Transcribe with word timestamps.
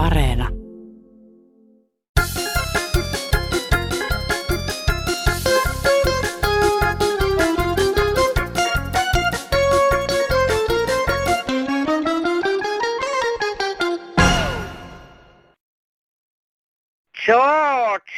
Areena. 0.00 0.48
George, 17.26 18.12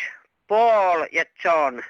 Paul 0.49 1.07
ja 1.13 1.25
John. 1.45 1.83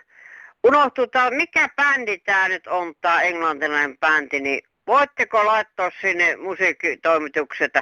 Unohtuu 0.64 1.06
tää, 1.06 1.30
mikä 1.30 1.68
bändi 1.76 2.18
tää 2.18 2.48
nyt 2.48 2.66
on, 2.66 2.94
tää 3.00 3.22
englantilainen 3.22 3.98
bändi, 3.98 4.40
niin 4.40 4.60
voitteko 4.86 5.46
laittaa 5.46 5.90
sinne 6.00 6.36
musiikkitoimitukset, 6.36 7.72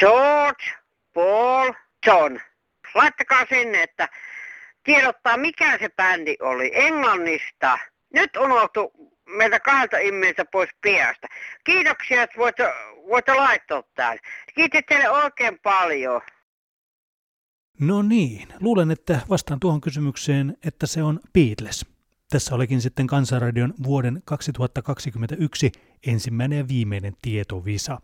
George, 0.00 0.64
Paul, 1.16 1.72
John. 2.06 2.40
Laittakaa 2.94 3.46
sinne, 3.48 3.82
että 3.82 4.08
tiedottaa 4.84 5.36
mikä 5.36 5.78
se 5.78 5.88
bändi 5.96 6.36
oli 6.40 6.70
Englannista. 6.74 7.78
Nyt 8.14 8.36
unohtu 8.36 8.92
meiltä 9.36 9.60
kahdelta 9.60 9.98
ihmiseltä 9.98 10.44
pois 10.52 10.70
piasta. 10.80 11.26
Kiitoksia, 11.64 12.22
että 12.22 12.38
voitte, 12.38 12.72
voitte 13.08 13.34
laittaa 13.34 13.82
tämän. 13.94 14.18
Kiitos 14.54 14.80
teille 14.88 15.10
oikein 15.10 15.58
paljon. 15.62 16.20
No 17.80 18.02
niin, 18.02 18.48
luulen, 18.60 18.90
että 18.90 19.20
vastaan 19.28 19.60
tuohon 19.60 19.80
kysymykseen, 19.80 20.56
että 20.64 20.86
se 20.86 21.02
on 21.02 21.20
Beatles. 21.32 21.86
Tässä 22.30 22.54
olikin 22.54 22.80
sitten 22.80 23.06
Kansanradion 23.06 23.74
vuoden 23.82 24.22
2021 24.24 25.72
ensimmäinen 26.06 26.58
ja 26.58 26.68
viimeinen 26.68 27.12
tietovisa. 27.22 28.00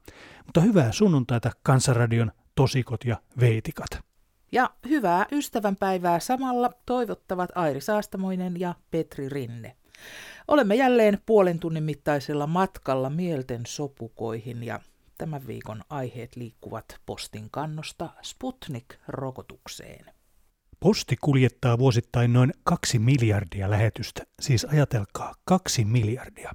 Mutta 0.46 0.60
hyvää 0.60 0.92
sunnuntaita 0.92 1.50
Kansanradion 1.62 2.32
tosikot 2.54 3.04
ja 3.04 3.16
veitikat. 3.40 3.90
Ja 4.52 4.70
hyvää 4.88 5.26
ystävänpäivää 5.32 6.20
samalla 6.20 6.70
toivottavat 6.86 7.50
Airi 7.54 7.80
Saastamoinen 7.80 8.60
ja 8.60 8.74
Petri 8.90 9.28
Rinne. 9.28 9.76
Olemme 10.48 10.74
jälleen 10.74 11.18
puolen 11.26 11.58
tunnin 11.58 11.84
mittaisella 11.84 12.46
matkalla 12.46 13.10
mielten 13.10 13.62
sopukoihin 13.66 14.64
ja 14.64 14.80
tämän 15.18 15.46
viikon 15.46 15.82
aiheet 15.90 16.36
liikkuvat 16.36 17.00
postin 17.06 17.50
kannosta 17.50 18.10
Sputnik-rokotukseen. 18.22 20.12
Posti 20.80 21.16
kuljettaa 21.20 21.78
vuosittain 21.78 22.32
noin 22.32 22.52
kaksi 22.64 22.98
miljardia 22.98 23.70
lähetystä, 23.70 24.22
siis 24.40 24.64
ajatelkaa 24.64 25.34
kaksi 25.44 25.84
miljardia. 25.84 26.52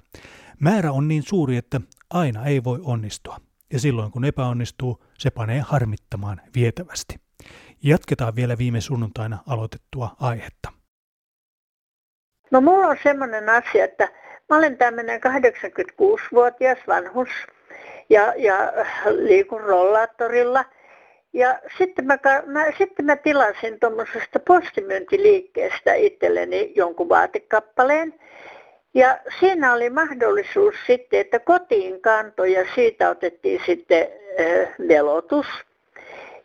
Määrä 0.60 0.92
on 0.92 1.08
niin 1.08 1.22
suuri, 1.22 1.56
että 1.56 1.80
aina 2.10 2.44
ei 2.44 2.64
voi 2.64 2.80
onnistua. 2.82 3.40
Ja 3.72 3.78
silloin 3.78 4.12
kun 4.12 4.24
epäonnistuu, 4.24 5.04
se 5.18 5.30
panee 5.30 5.60
harmittamaan 5.60 6.40
vietävästi. 6.54 7.14
Jatketaan 7.82 8.36
vielä 8.36 8.58
viime 8.58 8.80
sunnuntaina 8.80 9.38
aloitettua 9.46 10.16
aihetta. 10.20 10.72
No 12.50 12.60
mulla 12.60 12.86
on 12.86 12.96
semmoinen 13.02 13.48
asia, 13.48 13.84
että 13.84 14.08
mä 14.48 14.56
olen 14.56 14.78
tämmöinen 14.78 15.20
86-vuotias 15.20 16.78
vanhus 16.88 17.28
ja, 18.10 18.34
ja 18.36 18.72
liikun 19.10 19.60
rollaattorilla– 19.60 20.64
ja 21.32 21.58
sitten 21.78 22.06
mä, 22.06 22.18
mä, 22.46 22.64
sitten 22.78 23.04
mä 23.04 23.16
tilasin 23.16 23.80
tuommoisesta 23.80 24.40
postimyyntiliikkeestä 24.46 25.94
itselleni 25.94 26.72
jonkun 26.76 27.08
vaatekappaleen. 27.08 28.14
Ja 28.98 29.18
siinä 29.40 29.72
oli 29.72 29.90
mahdollisuus 29.90 30.74
sitten, 30.86 31.20
että 31.20 31.38
kotiin 31.38 32.00
kantoi 32.00 32.52
ja 32.52 32.66
siitä 32.74 33.10
otettiin 33.10 33.60
sitten 33.66 34.08
velotus. 34.88 35.46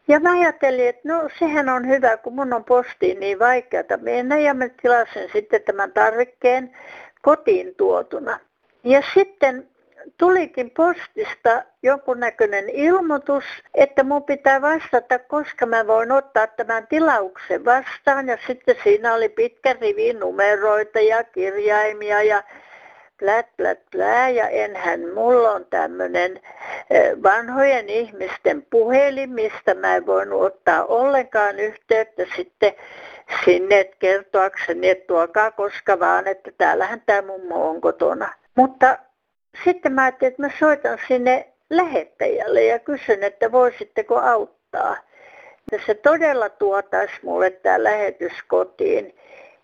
Ja 0.08 0.20
mä 0.20 0.32
ajattelin, 0.32 0.88
että 0.88 1.02
no 1.06 1.30
sehän 1.40 1.70
on 1.70 1.88
hyvä, 1.88 2.18
kun 2.18 2.34
mun 2.34 2.54
on 2.54 2.64
postiin 2.64 3.20
niin 3.20 3.40
vaikeata 3.40 3.98
mennä 3.98 4.38
ja 4.38 4.54
mä 4.54 4.70
tilasin 4.82 5.30
sitten 5.34 5.62
tämän 5.62 5.92
tarvikkeen 5.92 6.78
kotiin 7.22 7.76
tuotuna. 7.76 8.40
Ja 8.84 9.02
sitten 9.14 9.68
tulikin 10.18 10.72
postista 10.72 11.64
jonkunnäköinen 11.84 12.70
ilmoitus, 12.70 13.44
että 13.74 14.04
mun 14.04 14.24
pitää 14.24 14.62
vastata, 14.62 15.20
koska 15.20 15.66
mä 15.66 15.88
voin 15.88 16.12
ottaa 16.12 16.48
tämän 16.48 16.88
tilauksen 16.88 17.66
vastaan. 17.66 18.28
Ja 18.28 18.38
sitten 18.48 18.76
siinä 18.84 19.14
oli 19.14 19.30
pitkä 19.30 19.76
rivi 19.82 20.14
numeroita 20.14 21.00
ja 21.00 21.24
kirjaimia 21.24 22.24
ja 22.24 22.44
plät, 23.20 23.48
plät, 23.58 23.80
plää. 23.92 24.30
Ja 24.30 24.50
enhän 24.50 25.00
mulla 25.14 25.52
on 25.52 25.66
tämmöinen 25.70 26.42
vanhojen 27.24 27.90
ihmisten 27.90 28.66
puhelin, 28.70 29.30
mistä 29.30 29.74
mä 29.74 29.96
en 29.96 30.06
voinut 30.06 30.42
ottaa 30.42 30.86
ollenkaan 30.86 31.60
yhteyttä 31.60 32.24
sitten 32.36 32.74
sinne, 33.46 33.80
että 33.80 33.96
kertoakseni, 34.00 34.90
että 34.90 35.08
tuokaa 35.08 35.52
koska 35.52 36.00
vaan, 36.00 36.28
että 36.28 36.52
täällähän 36.58 37.02
tämä 37.06 37.22
mummo 37.22 37.70
on 37.70 37.82
kotona. 37.82 38.34
Mutta 38.56 38.98
sitten 39.64 39.94
mä 39.94 40.04
ajattelin, 40.04 40.32
että 40.32 40.42
mä 40.42 40.50
soitan 40.60 40.98
sinne 41.08 41.48
lähettäjälle 41.70 42.64
ja 42.64 42.80
kysyn, 42.80 43.24
että 43.24 43.52
voisitteko 43.52 44.20
auttaa. 44.20 44.98
Ja 45.72 45.80
se 45.86 45.94
todella 45.94 46.50
tuotaisi 46.50 47.14
mulle 47.24 47.50
tämä 47.50 47.84
lähetys 47.84 48.34
kotiin. 48.48 49.16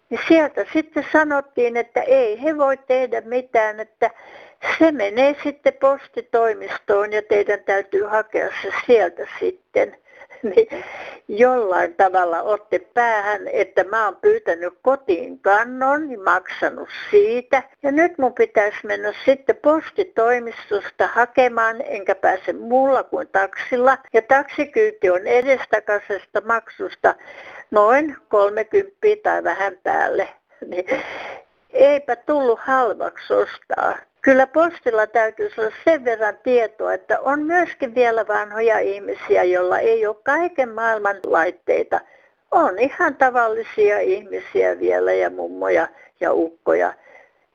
Ja 0.09 0.17
sieltä 0.27 0.66
sitten 0.73 1.05
sanottiin, 1.11 1.77
että 1.77 2.01
ei 2.01 2.44
he 2.44 2.57
voi 2.57 2.77
tehdä 2.77 3.22
mitään, 3.22 3.79
että 3.79 4.11
se 4.77 4.91
menee 4.91 5.35
sitten 5.44 5.73
postitoimistoon 5.73 7.13
ja 7.13 7.21
teidän 7.21 7.63
täytyy 7.63 8.03
hakea 8.03 8.50
se 8.61 8.71
sieltä 8.85 9.27
sitten. 9.39 9.97
Niin 10.44 10.85
jollain 11.27 11.95
tavalla 11.95 12.41
otte 12.41 12.79
päähän, 12.79 13.47
että 13.47 13.83
mä 13.83 14.05
oon 14.05 14.16
pyytänyt 14.16 14.73
kotiin 14.81 15.39
kannon, 15.39 16.07
niin 16.07 16.23
maksanut 16.23 16.89
siitä. 17.09 17.63
Ja 17.83 17.91
nyt 17.91 18.17
mun 18.17 18.33
pitäisi 18.33 18.77
mennä 18.83 19.13
sitten 19.25 19.55
postitoimistosta 19.55 21.07
hakemaan, 21.07 21.81
enkä 21.85 22.16
pääse 22.16 22.53
muulla 22.53 23.03
kuin 23.03 23.27
taksilla. 23.27 23.97
Ja 24.13 24.22
taksikyyti 24.22 25.09
on 25.09 25.27
edestakaisesta 25.27 26.41
maksusta 26.45 27.16
noin 27.71 28.16
30 28.29 28.97
tai 29.23 29.44
vähän 29.44 29.77
päälle. 29.83 30.29
Niin 30.67 30.85
eipä 31.69 32.16
tullut 32.16 32.59
halvaksi 32.59 33.33
ostaa. 33.33 34.08
Kyllä 34.22 34.47
postilla 34.47 35.07
täytyy 35.07 35.50
olla 35.57 35.72
sen 35.84 36.06
verran 36.06 36.38
tietoa, 36.44 36.94
että 36.94 37.19
on 37.19 37.41
myöskin 37.41 37.96
vielä 37.96 38.28
vanhoja 38.28 38.80
ihmisiä, 38.80 39.44
joilla 39.44 39.80
ei 39.80 40.07
ole 40.07 40.16
kaiken 40.24 40.69
maailman 40.69 41.16
laitteita. 41.25 42.02
On 42.52 42.80
ihan 42.80 43.16
tavallisia 43.16 44.00
ihmisiä 44.00 44.80
vielä 44.80 45.13
ja 45.13 45.30
mummoja 45.30 45.88
ja 46.19 46.34
ukkoja 46.34 46.94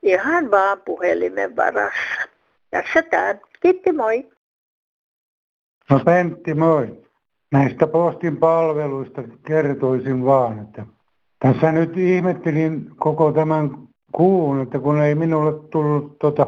ihan 0.04 0.50
vaan 0.50 0.80
puhelimen 0.84 1.56
varassa. 1.56 2.28
Tässä 2.70 3.02
tämä. 3.02 3.34
Kiitti 3.60 3.92
moi. 3.92 4.30
No 5.90 6.00
Pentti, 6.04 6.54
moi. 6.54 7.04
Näistä 7.52 7.86
postin 7.86 8.36
palveluista 8.36 9.22
kertoisin 9.46 10.24
vaan, 10.24 10.58
että 10.58 10.86
tässä 11.38 11.72
nyt 11.72 11.96
ihmettelin 11.96 12.90
koko 12.96 13.32
tämän 13.32 13.70
kuun, 14.16 14.62
että 14.62 14.78
kun 14.78 15.00
ei 15.00 15.14
minulle 15.14 15.68
tullut 15.70 16.18
tota 16.18 16.46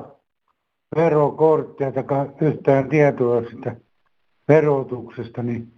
verokorttia 0.96 1.92
tai 1.92 2.04
yhtään 2.40 2.88
tietoa 2.88 3.42
sitä 3.50 3.76
verotuksesta, 4.48 5.42
niin 5.42 5.72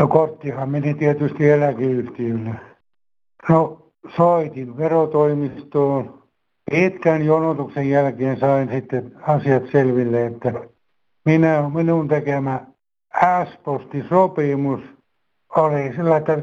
ja 0.00 0.06
korttihan 0.06 0.70
meni 0.70 0.94
tietysti 0.94 1.50
eläkeyhtiölle. 1.50 2.50
No 3.48 3.92
soitin 4.16 4.76
verotoimistoon. 4.76 6.22
Pitkän 6.70 7.24
jonotuksen 7.24 7.90
jälkeen 7.90 8.40
sain 8.40 8.68
sitten 8.72 9.12
asiat 9.22 9.62
selville, 9.72 10.26
että 10.26 10.52
minä, 11.24 11.70
minun 11.74 12.08
tekemä 12.08 12.66
S-postisopimus 13.44 14.80
oli 15.56 15.92
sillä, 15.96 16.16
että 16.16 16.42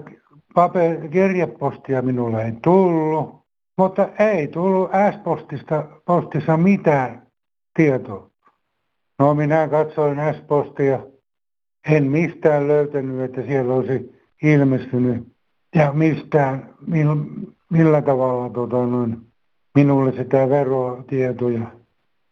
paper, 0.56 1.08
kirjepostia 1.10 2.02
minulle 2.02 2.46
ei 2.46 2.54
tullut. 2.64 3.43
Mutta 3.78 4.10
ei 4.20 4.48
tullut 4.48 4.90
S-postista 5.12 5.88
postissa 6.06 6.58
mitään 6.58 7.28
tietoa. 7.76 8.30
No 9.20 9.34
minä 9.34 9.68
katsoin 9.68 10.18
S-postia. 10.36 11.00
En 11.90 12.04
mistään 12.04 12.68
löytänyt, 12.68 13.22
että 13.22 13.42
siellä 13.42 13.74
olisi 13.74 14.24
ilmestynyt 14.44 15.28
ja 15.76 15.94
mistään, 15.94 16.76
millä, 16.88 17.16
millä 17.70 18.02
tavalla 18.02 18.50
tota, 18.50 18.86
noin, 18.86 19.18
minulle 19.76 20.12
sitä 20.12 20.50
verotietoja. 20.50 21.72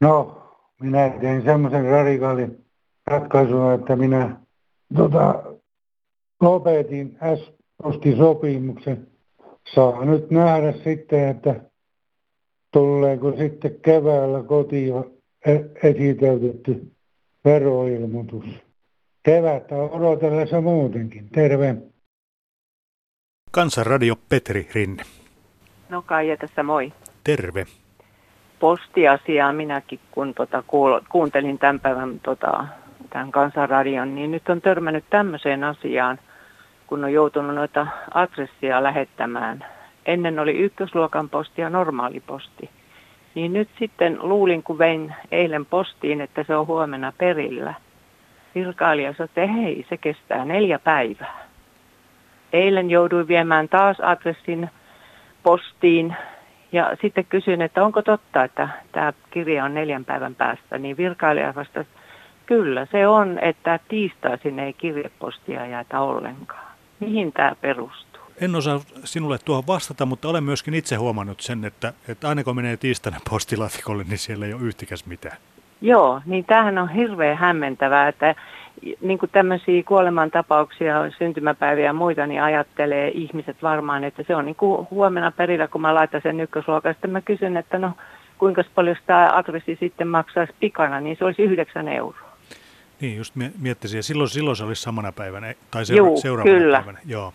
No, 0.02 0.44
minä 0.82 1.10
tein 1.10 1.44
semmoisen 1.44 1.86
radikaalin 1.86 2.66
ratkaisun, 3.08 3.74
että 3.74 3.96
minä 3.96 4.38
tota, 4.96 5.44
lopetin 6.42 7.18
S-postisopimuksen 7.36 9.11
saa 9.76 10.06
nyt 10.06 10.32
nähdä 10.32 10.72
sitten, 10.72 11.28
että 11.28 11.56
tuleeko 12.74 13.32
sitten 13.38 13.76
keväällä 13.82 14.44
kotiin 14.44 14.94
e- 15.46 15.90
esiteltetty 15.90 16.92
veroilmoitus. 17.46 18.46
Kevättä 19.24 19.76
odotellessa 19.76 20.62
muutenkin. 20.62 21.30
Terve. 21.30 21.76
Kansanradio 23.52 24.16
Petri 24.30 24.68
Rinne. 24.76 25.04
No 25.90 26.02
Kaija 26.02 26.38
tässä 26.38 26.64
moi. 26.64 26.94
Terve. 27.24 27.66
Postiasiaa 28.60 29.54
minäkin, 29.54 30.00
kun 30.12 30.34
tota, 30.34 30.64
kuuntelin 31.10 31.58
tämän 31.58 31.80
päivän 31.80 32.20
tota, 32.20 32.66
tämän 33.10 33.32
kansanradion, 33.32 34.16
niin 34.16 34.32
nyt 34.32 34.50
on 34.50 34.62
törmännyt 34.62 35.06
tämmöiseen 35.10 35.64
asiaan, 35.64 36.20
kun 36.92 37.04
on 37.04 37.14
joutunut 37.14 37.56
noita 37.56 37.88
adressia 38.14 38.84
lähettämään. 38.84 39.66
Ennen 40.06 40.40
oli 40.40 40.52
ykkösluokan 40.52 41.30
posti 41.30 41.62
ja 41.62 41.70
normaali 41.70 42.20
posti. 42.20 42.70
Niin 43.36 43.54
nyt 43.54 43.70
sitten 43.80 44.18
luulin, 44.22 44.64
kun 44.64 44.78
vein 44.78 45.16
eilen 45.32 45.66
postiin, 45.66 46.22
että 46.22 46.44
se 46.44 46.56
on 46.56 46.68
huomenna 46.68 47.14
perillä. 47.18 47.74
Virkailija 48.56 49.14
sanoi, 49.14 49.26
että 49.26 49.48
hei, 49.48 49.86
se 49.90 49.98
kestää 49.98 50.46
neljä 50.46 50.80
päivää. 50.80 51.48
Eilen 52.54 52.90
jouduin 52.90 53.28
viemään 53.28 53.70
taas 53.70 54.00
adressin 54.00 54.70
postiin 55.44 56.16
ja 56.72 56.98
sitten 57.02 57.26
kysyin, 57.26 57.62
että 57.62 57.86
onko 57.86 58.02
totta, 58.02 58.44
että 58.44 58.70
tämä 58.92 59.14
kirja 59.30 59.66
on 59.66 59.74
neljän 59.74 60.06
päivän 60.06 60.36
päästä, 60.36 60.78
niin 60.78 60.98
virkailija 60.98 61.56
vastasi, 61.56 61.90
kyllä 62.46 62.88
se 62.92 63.08
on, 63.08 63.40
että 63.40 63.80
tiistaisin 63.88 64.60
ei 64.60 64.74
kirjepostia 64.74 65.66
jäätä 65.66 66.00
ollenkaan. 66.00 66.71
Mihin 67.02 67.34
tämä 67.34 67.56
perustuu? 67.62 68.22
En 68.42 68.56
osaa 68.56 68.80
sinulle 69.04 69.38
tuohon 69.46 69.68
vastata, 69.68 70.06
mutta 70.06 70.28
olen 70.28 70.44
myöskin 70.44 70.74
itse 70.74 70.96
huomannut 70.96 71.42
sen, 71.42 71.66
että, 71.66 71.94
että 72.08 72.30
aina 72.30 72.44
kun 72.44 72.56
menee 72.56 72.78
tiistaina 72.78 73.18
postilaatikolle, 73.30 74.04
niin 74.04 74.18
siellä 74.18 74.46
ei 74.46 74.54
ole 74.54 74.62
yhtikäs 74.62 75.06
mitään. 75.06 75.38
Joo, 75.82 76.22
niin 76.26 76.46
tämähän 76.46 76.78
on 76.78 76.90
hirveän 76.90 77.38
hämmentävää, 77.38 78.08
että 78.08 78.36
niin 79.02 79.20
kuin 79.20 79.30
tämmöisiä 79.32 79.84
kuolemantapauksia, 79.84 81.12
syntymäpäiviä 81.18 81.86
ja 81.86 81.94
muita, 81.94 82.28
niin 82.28 82.44
ajattelee 82.44 83.12
ihmiset 83.14 83.64
varmaan, 83.64 84.04
että 84.04 84.24
se 84.28 84.36
on 84.36 84.46
niin 84.46 84.56
kuin 84.56 84.88
huomenna 84.92 85.32
perillä, 85.32 85.68
kun 85.68 85.82
mä 85.82 85.96
laitan 85.96 86.22
sen 86.22 86.40
ykkösluokan. 86.40 86.94
Sitten 86.94 87.12
mä 87.12 87.22
kysyn, 87.22 87.58
että 87.58 87.78
no 87.78 87.92
kuinka 88.38 88.64
paljon 88.76 88.96
tämä 89.06 89.30
adressi 89.34 89.78
sitten 89.80 90.08
maksaisi 90.08 90.54
pikana, 90.60 91.00
niin 91.00 91.18
se 91.18 91.26
olisi 91.26 91.42
yhdeksän 91.42 91.88
euroa. 91.88 92.31
Niin, 93.02 93.18
just 93.18 93.36
miettisin. 93.60 93.98
Ja 93.98 94.04
silloin, 94.04 94.30
silloin 94.30 94.56
se 94.56 94.64
olisi 94.64 94.82
samana 94.82 95.12
päivänä, 95.12 95.54
tai 95.72 95.86
seura- 95.86 95.98
Juu, 95.98 96.22
seuraavana 96.22 96.58
kyllä. 96.60 96.78
päivänä. 96.78 97.00
Joo. 97.06 97.34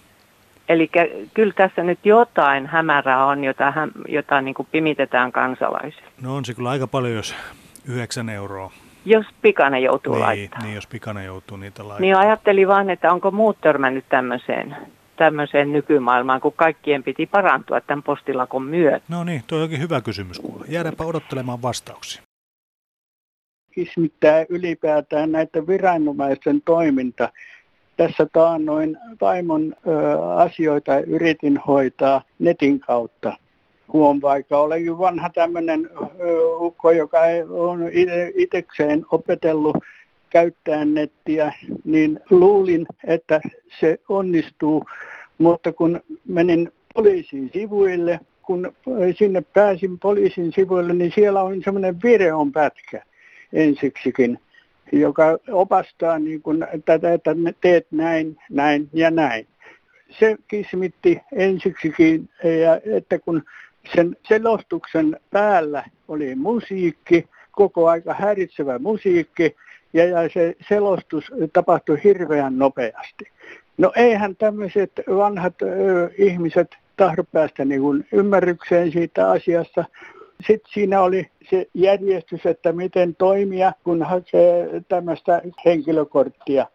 Eli 0.68 0.90
kyllä 1.34 1.52
tässä 1.56 1.82
nyt 1.82 1.98
jotain 2.04 2.66
hämärää 2.66 3.26
on, 3.26 3.44
jota, 3.44 3.72
jota 4.08 4.40
niin 4.40 4.54
kuin 4.54 4.68
pimitetään 4.72 5.32
kansalaisille. 5.32 6.08
No 6.22 6.36
on 6.36 6.44
se 6.44 6.54
kyllä 6.54 6.70
aika 6.70 6.86
paljon, 6.86 7.14
jos 7.14 7.34
9 7.88 8.28
euroa. 8.28 8.72
Jos 9.04 9.26
pikana 9.42 9.78
joutuu 9.78 10.12
niin, 10.14 10.22
laittamaan. 10.22 10.64
Niin, 10.66 10.74
jos 10.74 10.86
pikana 10.86 11.22
joutuu 11.22 11.56
niitä 11.56 11.82
laittamaan. 11.82 12.02
Niin 12.02 12.16
ajattelin 12.16 12.68
vaan, 12.68 12.90
että 12.90 13.12
onko 13.12 13.30
muut 13.30 13.60
törmännyt 13.60 14.04
tämmöiseen, 14.08 14.76
tämmöiseen 15.16 15.72
nykymaailmaan, 15.72 16.40
kun 16.40 16.52
kaikkien 16.56 17.02
piti 17.02 17.26
parantua 17.26 17.80
tämän 17.80 18.02
postilakon 18.02 18.62
myötä. 18.62 19.00
No 19.08 19.24
niin, 19.24 19.42
tuo 19.46 19.62
onkin 19.62 19.80
hyvä 19.80 20.00
kysymys 20.00 20.38
kuule. 20.40 20.64
Jäädäpä 20.68 21.04
odottelemaan 21.04 21.62
vastauksia. 21.62 22.22
Kismittää 23.76 24.44
ylipäätään 24.48 25.32
näitä 25.32 25.66
viranomaisten 25.66 26.62
toiminta. 26.64 27.28
Tässä 27.96 28.26
taannoin 28.32 28.96
vaimon 29.20 29.74
ö, 29.86 30.22
asioita 30.22 31.00
yritin 31.00 31.56
hoitaa 31.56 32.22
netin 32.38 32.80
kautta 32.80 33.32
huom, 33.92 34.22
vaikka 34.22 34.58
olen 34.58 34.98
vanha 34.98 35.30
tämmöinen 35.30 35.90
ukko, 36.60 36.90
joka 36.90 37.18
on 37.50 37.80
itsekseen 38.34 39.04
opetellut 39.10 39.76
käyttää 40.30 40.84
nettiä, 40.84 41.52
niin 41.84 42.20
luulin, 42.30 42.86
että 43.06 43.40
se 43.80 43.98
onnistuu. 44.08 44.84
Mutta 45.38 45.72
kun 45.72 46.00
menin 46.28 46.72
poliisin 46.94 47.50
sivuille, 47.52 48.20
kun 48.42 48.72
sinne 49.18 49.42
pääsin 49.54 49.98
poliisin 49.98 50.52
sivuille, 50.52 50.92
niin 50.92 51.12
siellä 51.14 51.42
on 51.42 51.62
semmoinen 51.64 51.96
videon 52.02 52.52
pätkä 52.52 53.02
ensiksikin, 53.52 54.38
joka 54.92 55.38
opastaa 55.50 56.18
niin 56.18 56.42
kun, 56.42 56.66
tätä, 56.84 57.12
että 57.12 57.30
teet 57.60 57.86
näin, 57.90 58.36
näin 58.50 58.88
ja 58.92 59.10
näin. 59.10 59.46
Se 60.18 60.36
kismitti 60.48 61.20
ensiksikin, 61.32 62.28
ja 62.62 62.96
että 62.96 63.18
kun 63.18 63.42
sen 63.94 64.16
selostuksen 64.28 65.20
päällä 65.30 65.84
oli 66.08 66.34
musiikki, 66.34 67.28
koko 67.50 67.88
aika 67.88 68.14
häiritsevä 68.14 68.78
musiikki, 68.78 69.56
ja, 69.92 70.04
ja 70.04 70.28
se 70.34 70.56
selostus 70.68 71.32
tapahtui 71.52 72.00
hirveän 72.04 72.58
nopeasti. 72.58 73.24
No 73.78 73.92
eihän 73.96 74.36
tämmöiset 74.36 74.92
vanhat 75.08 75.62
ö, 75.62 76.10
ihmiset 76.18 76.76
tahdo 76.96 77.24
päästä 77.32 77.64
niin 77.64 77.80
kuin 77.80 78.06
ymmärrykseen 78.12 78.92
siitä 78.92 79.30
asiasta. 79.30 79.84
Sitten 80.46 80.72
siinä 80.74 81.02
oli 81.02 81.26
se 81.50 81.66
järjestys, 81.74 82.46
että 82.46 82.72
miten 82.72 83.14
toimia, 83.14 83.72
kun 83.84 84.02
hakee 84.02 84.82
tämmöistä 84.88 85.42
henkilökorttia. 85.64 86.66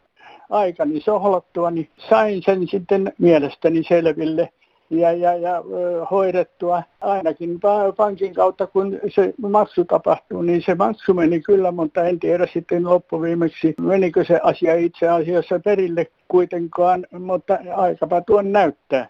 Aikani 0.49 1.01
sohlattua, 1.01 1.71
niin 1.71 1.89
sain 2.09 2.41
sen 2.45 2.67
sitten 2.67 3.13
mielestäni 3.17 3.83
selville 3.83 4.49
ja, 4.89 5.11
ja, 5.11 5.35
ja 5.35 5.63
hoidettua. 6.11 6.83
Ainakin 7.01 7.59
pankin 7.97 8.33
kautta, 8.33 8.67
kun 8.67 8.99
se 9.15 9.33
maksu 9.41 9.85
tapahtuu, 9.85 10.41
niin 10.41 10.61
se 10.65 10.75
maksu 10.75 11.13
meni 11.13 11.41
kyllä, 11.41 11.71
mutta 11.71 12.03
en 12.03 12.19
tiedä 12.19 12.47
sitten 12.53 12.89
loppuviimeksi, 12.89 13.73
menikö 13.81 14.25
se 14.25 14.39
asia 14.43 14.75
itse 14.75 15.07
asiassa 15.07 15.59
perille 15.59 16.07
kuitenkaan, 16.27 17.05
mutta 17.19 17.57
aikapa 17.75 18.21
tuon 18.21 18.51
näyttää. 18.51 19.09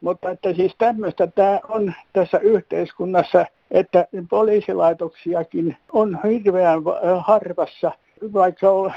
Mutta 0.00 0.30
että 0.30 0.54
siis 0.54 0.74
tämmöistä 0.78 1.26
tämä 1.26 1.60
on 1.68 1.94
tässä 2.12 2.38
yhteiskunnassa, 2.38 3.46
että 3.70 4.06
poliisilaitoksiakin 4.30 5.76
on 5.92 6.18
hirveän 6.24 6.82
harvassa, 7.18 7.92
vaikka 8.32 8.68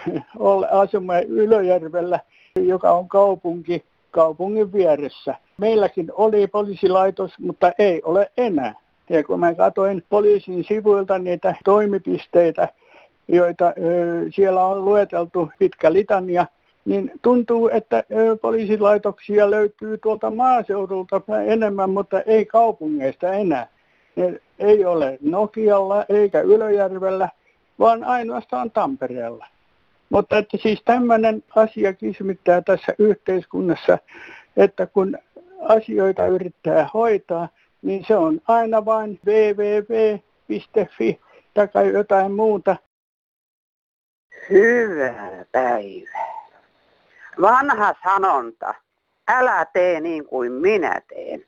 asumme 0.71 1.21
Ylöjärvellä, 1.21 2.19
joka 2.55 2.91
on 2.91 3.07
kaupunki, 3.07 3.83
kaupungin 4.11 4.73
vieressä. 4.73 5.35
Meilläkin 5.57 6.11
oli 6.13 6.47
poliisilaitos, 6.47 7.39
mutta 7.39 7.71
ei 7.79 8.01
ole 8.03 8.31
enää. 8.37 8.75
Ja 9.09 9.23
kun 9.23 9.39
mä 9.39 9.55
katsoin 9.55 10.03
poliisin 10.09 10.63
sivuilta 10.63 11.19
niitä 11.19 11.55
toimipisteitä, 11.65 12.67
joita 13.27 13.65
ö, 13.67 13.71
siellä 14.35 14.65
on 14.65 14.85
lueteltu 14.85 15.49
pitkä 15.59 15.93
litania, 15.93 16.45
niin 16.85 17.11
tuntuu, 17.21 17.69
että 17.73 18.03
ö, 18.11 18.37
poliisilaitoksia 18.41 19.51
löytyy 19.51 19.97
tuolta 19.97 20.31
maaseudulta 20.31 21.21
enemmän, 21.45 21.89
mutta 21.89 22.21
ei 22.21 22.45
kaupungeista 22.45 23.33
enää. 23.33 23.67
Ne 24.19 24.39
ei 24.59 24.85
ole 24.85 25.17
Nokialla 25.21 26.05
eikä 26.09 26.41
Ylöjärvellä, 26.41 27.29
vaan 27.79 28.03
ainoastaan 28.03 28.71
Tampereella. 28.71 29.47
Mutta 30.09 30.37
että 30.37 30.57
siis 30.57 30.81
tämmöinen 30.85 31.43
asia 31.55 31.93
kismittää 31.93 32.61
tässä 32.61 32.93
yhteiskunnassa, 32.99 33.97
että 34.57 34.87
kun 34.87 35.17
asioita 35.61 36.27
yrittää 36.27 36.89
hoitaa, 36.93 37.49
niin 37.81 38.05
se 38.07 38.15
on 38.15 38.41
aina 38.47 38.85
vain 38.85 39.19
www.fi 39.25 41.19
tai 41.73 41.93
jotain 41.93 42.31
muuta. 42.31 42.75
Hyvää 44.49 45.45
päivää. 45.51 46.49
Vanha 47.41 47.95
sanonta, 48.03 48.73
älä 49.27 49.65
tee 49.73 49.99
niin 49.99 50.25
kuin 50.25 50.51
minä 50.51 51.01
teen, 51.07 51.45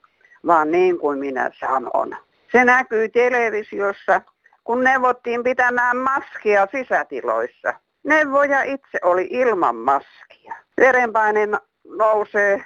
vaan 0.47 0.71
niin 0.71 0.99
kuin 0.99 1.19
minä 1.19 1.51
sanon. 1.59 2.15
Se 2.51 2.65
näkyy 2.65 3.09
televisiossa, 3.09 4.21
kun 4.63 4.83
neuvottiin 4.83 5.43
pitämään 5.43 5.97
maskia 5.97 6.67
sisätiloissa. 6.71 7.73
Neuvoja 8.03 8.63
itse 8.63 8.99
oli 9.03 9.27
ilman 9.31 9.75
maskia. 9.75 10.55
Verenpaine 10.77 11.47
nousee 11.97 12.65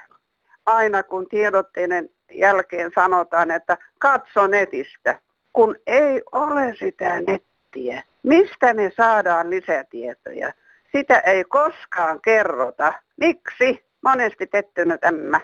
aina, 0.65 1.03
kun 1.03 1.27
tiedotteiden 1.29 2.09
jälkeen 2.31 2.91
sanotaan, 2.95 3.51
että 3.51 3.77
katso 3.99 4.47
netistä. 4.47 5.19
Kun 5.53 5.75
ei 5.87 6.21
ole 6.31 6.75
sitä 6.79 7.21
nettiä, 7.21 8.03
mistä 8.23 8.73
me 8.73 8.91
saadaan 8.97 9.49
lisätietoja? 9.49 10.53
Sitä 10.91 11.19
ei 11.19 11.43
koskaan 11.43 12.21
kerrota. 12.21 12.93
Miksi? 13.17 13.85
Monesti 14.01 14.45
pettynyt 14.45 15.01
tämä. 15.01 15.39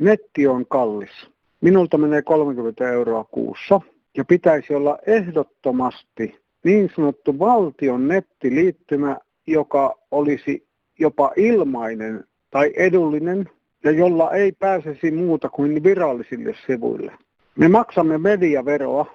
Netti 0.00 0.46
on 0.46 0.66
kallis. 0.66 1.29
Minulta 1.60 1.98
menee 1.98 2.22
30 2.22 2.88
euroa 2.90 3.24
kuussa 3.24 3.80
ja 4.16 4.24
pitäisi 4.24 4.74
olla 4.74 4.98
ehdottomasti 5.06 6.40
niin 6.64 6.90
sanottu 6.96 7.38
valtion 7.38 8.08
nettiliittymä, 8.08 9.16
joka 9.46 9.98
olisi 10.10 10.66
jopa 10.98 11.32
ilmainen 11.36 12.24
tai 12.50 12.72
edullinen 12.76 13.50
ja 13.84 13.90
jolla 13.90 14.30
ei 14.30 14.52
pääsisi 14.52 15.10
muuta 15.10 15.48
kuin 15.48 15.82
virallisille 15.82 16.54
sivuille. 16.66 17.12
Me 17.56 17.68
maksamme 17.68 18.18
mediaveroa, 18.18 19.06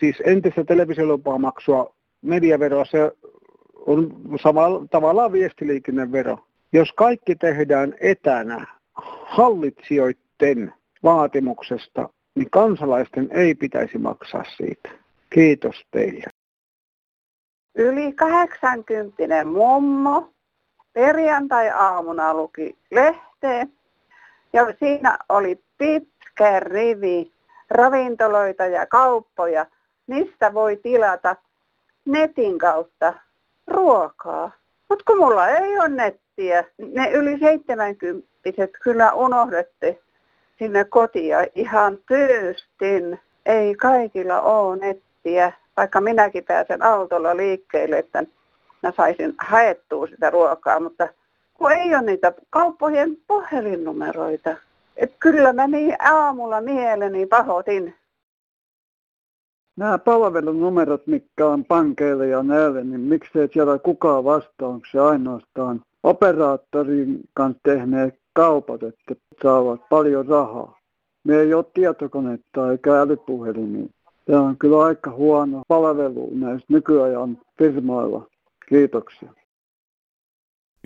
siis 0.00 0.22
entistä 0.24 0.64
televisiolupamaksua, 0.64 1.94
mediaveroa, 2.22 2.84
se 2.84 3.12
on 3.86 4.12
samalla 4.42 4.86
tavallaan 4.90 5.32
viestiliikennevero. 5.32 6.38
Jos 6.72 6.92
kaikki 6.92 7.36
tehdään 7.36 7.94
etänä 8.00 8.66
hallitsijoiden 9.24 10.72
vaatimuksesta, 11.02 12.08
niin 12.34 12.50
kansalaisten 12.50 13.28
ei 13.30 13.54
pitäisi 13.54 13.98
maksaa 13.98 14.44
siitä. 14.56 14.90
Kiitos 15.30 15.86
teille. 15.90 16.24
Yli 17.74 18.12
80 18.12 19.44
mummo 19.44 20.32
perjantai-aamuna 20.92 22.34
luki 22.34 22.78
lehteen 22.90 23.72
ja 24.52 24.66
siinä 24.78 25.18
oli 25.28 25.60
pitkä 25.78 26.60
rivi 26.60 27.32
ravintoloita 27.70 28.66
ja 28.66 28.86
kauppoja, 28.86 29.66
mistä 30.06 30.54
voi 30.54 30.76
tilata 30.76 31.36
netin 32.04 32.58
kautta 32.58 33.14
ruokaa. 33.66 34.50
Mutta 34.88 35.04
kun 35.06 35.18
mulla 35.18 35.48
ei 35.48 35.78
ole 35.78 35.88
nettiä, 35.88 36.64
ne 36.78 37.10
yli 37.10 37.38
70 37.38 38.28
kyllä 38.82 39.12
unohdette 39.12 40.00
sinne 40.58 40.84
kotia 40.84 41.46
ihan 41.54 41.98
tyystin. 42.08 43.20
Ei 43.46 43.74
kaikilla 43.74 44.40
ole 44.40 44.76
nettiä, 44.76 45.52
vaikka 45.76 46.00
minäkin 46.00 46.44
pääsen 46.44 46.82
autolla 46.82 47.36
liikkeelle, 47.36 47.98
että 47.98 48.24
mä 48.82 48.92
saisin 48.96 49.34
haettua 49.38 50.06
sitä 50.06 50.30
ruokaa, 50.30 50.80
mutta 50.80 51.08
kun 51.54 51.72
ei 51.72 51.94
ole 51.94 52.02
niitä 52.02 52.32
kauppojen 52.50 53.16
puhelinnumeroita. 53.26 54.56
Et 54.96 55.12
kyllä 55.20 55.52
mä 55.52 55.66
niin 55.66 55.96
aamulla 55.98 56.60
mieleni 56.60 57.26
pahoitin. 57.26 57.94
Nämä 59.76 59.98
palvelunumerot, 59.98 61.06
mitkä 61.06 61.46
on 61.46 61.64
pankeille 61.64 62.26
ja 62.26 62.42
näille, 62.42 62.84
niin 62.84 63.00
miksei 63.00 63.48
siellä 63.52 63.78
kukaan 63.78 64.24
vastaa, 64.24 64.68
onko 64.68 64.86
se 64.92 65.00
ainoastaan 65.00 65.80
operaattorin 66.02 67.20
kanssa 67.34 67.60
tehneet 67.62 68.18
kaupat, 68.32 68.82
että 68.82 69.14
saavat 69.42 69.88
paljon 69.88 70.26
rahaa. 70.26 70.78
Me 71.24 71.36
ei 71.36 71.54
ole 71.54 71.64
tietokonetta 71.74 72.72
eikä 72.72 73.00
älypuhelimia. 73.00 73.86
Tämä 74.26 74.40
on 74.40 74.58
kyllä 74.58 74.82
aika 74.82 75.10
huono 75.10 75.62
palvelu 75.68 76.30
näistä 76.34 76.66
nykyajan 76.68 77.38
firmoilla. 77.58 78.26
Kiitoksia. 78.68 79.32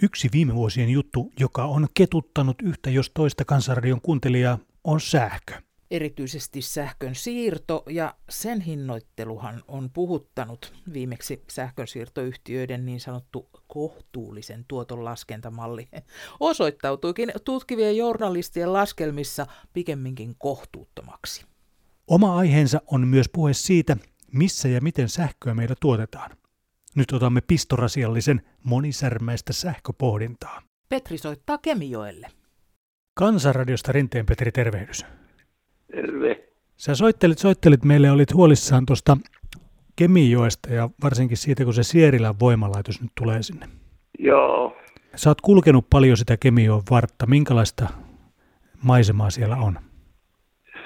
Yksi 0.02 0.28
viime 0.32 0.54
vuosien 0.54 0.90
juttu, 0.90 1.30
joka 1.40 1.64
on 1.64 1.86
ketuttanut 1.94 2.62
yhtä 2.62 2.90
jos 2.90 3.10
toista 3.14 3.44
kansanradion 3.44 4.00
kuuntelijaa, 4.00 4.58
on 4.84 5.00
sähkö. 5.00 5.54
Erityisesti 5.92 6.62
sähkön 6.62 7.14
siirto 7.14 7.82
ja 7.88 8.14
sen 8.28 8.60
hinnoitteluhan 8.60 9.62
on 9.68 9.90
puhuttanut 9.90 10.72
viimeksi 10.92 11.44
sähkönsiirtoyhtiöiden 11.50 12.86
niin 12.86 13.00
sanottu 13.00 13.48
kohtuullisen 13.66 14.64
tuoton 14.68 15.04
laskentamalli. 15.04 15.88
Osoittautuikin 16.40 17.32
tutkivien 17.44 17.96
journalistien 17.96 18.72
laskelmissa 18.72 19.46
pikemminkin 19.72 20.34
kohtuuttomaksi. 20.38 21.44
Oma 22.06 22.36
aiheensa 22.36 22.80
on 22.86 23.08
myös 23.08 23.26
puhe 23.32 23.52
siitä, 23.52 23.96
missä 24.32 24.68
ja 24.68 24.80
miten 24.80 25.08
sähköä 25.08 25.54
meillä 25.54 25.74
tuotetaan. 25.80 26.30
Nyt 26.94 27.12
otamme 27.12 27.40
pistorasiallisen 27.40 28.42
monisärmäistä 28.64 29.52
sähköpohdintaa. 29.52 30.62
Petri 30.88 31.18
soittaa 31.18 31.58
Kemijoelle. 31.58 32.28
Kansanradiosta 33.14 33.92
Rinteen 33.92 34.26
Petri, 34.26 34.52
tervehdys. 34.52 35.04
Terve. 35.94 36.44
Sä 36.76 36.94
soittelit, 36.94 37.38
soittelit 37.38 37.84
meille, 37.84 38.10
olit 38.10 38.34
huolissaan 38.34 38.86
tuosta 38.86 39.16
Kemijoesta 39.96 40.72
ja 40.74 40.90
varsinkin 41.04 41.36
siitä, 41.36 41.64
kun 41.64 41.74
se 41.74 41.82
Sierilän 41.82 42.34
voimalaitos 42.40 43.02
nyt 43.02 43.10
tulee 43.18 43.42
sinne. 43.42 43.66
Joo. 44.18 44.76
Sä 45.16 45.30
oot 45.30 45.40
kulkenut 45.40 45.86
paljon 45.90 46.16
sitä 46.16 46.36
Kemijoen 46.36 46.82
vartta. 46.90 47.26
Minkälaista 47.26 47.88
maisemaa 48.82 49.30
siellä 49.30 49.56
on? 49.56 49.78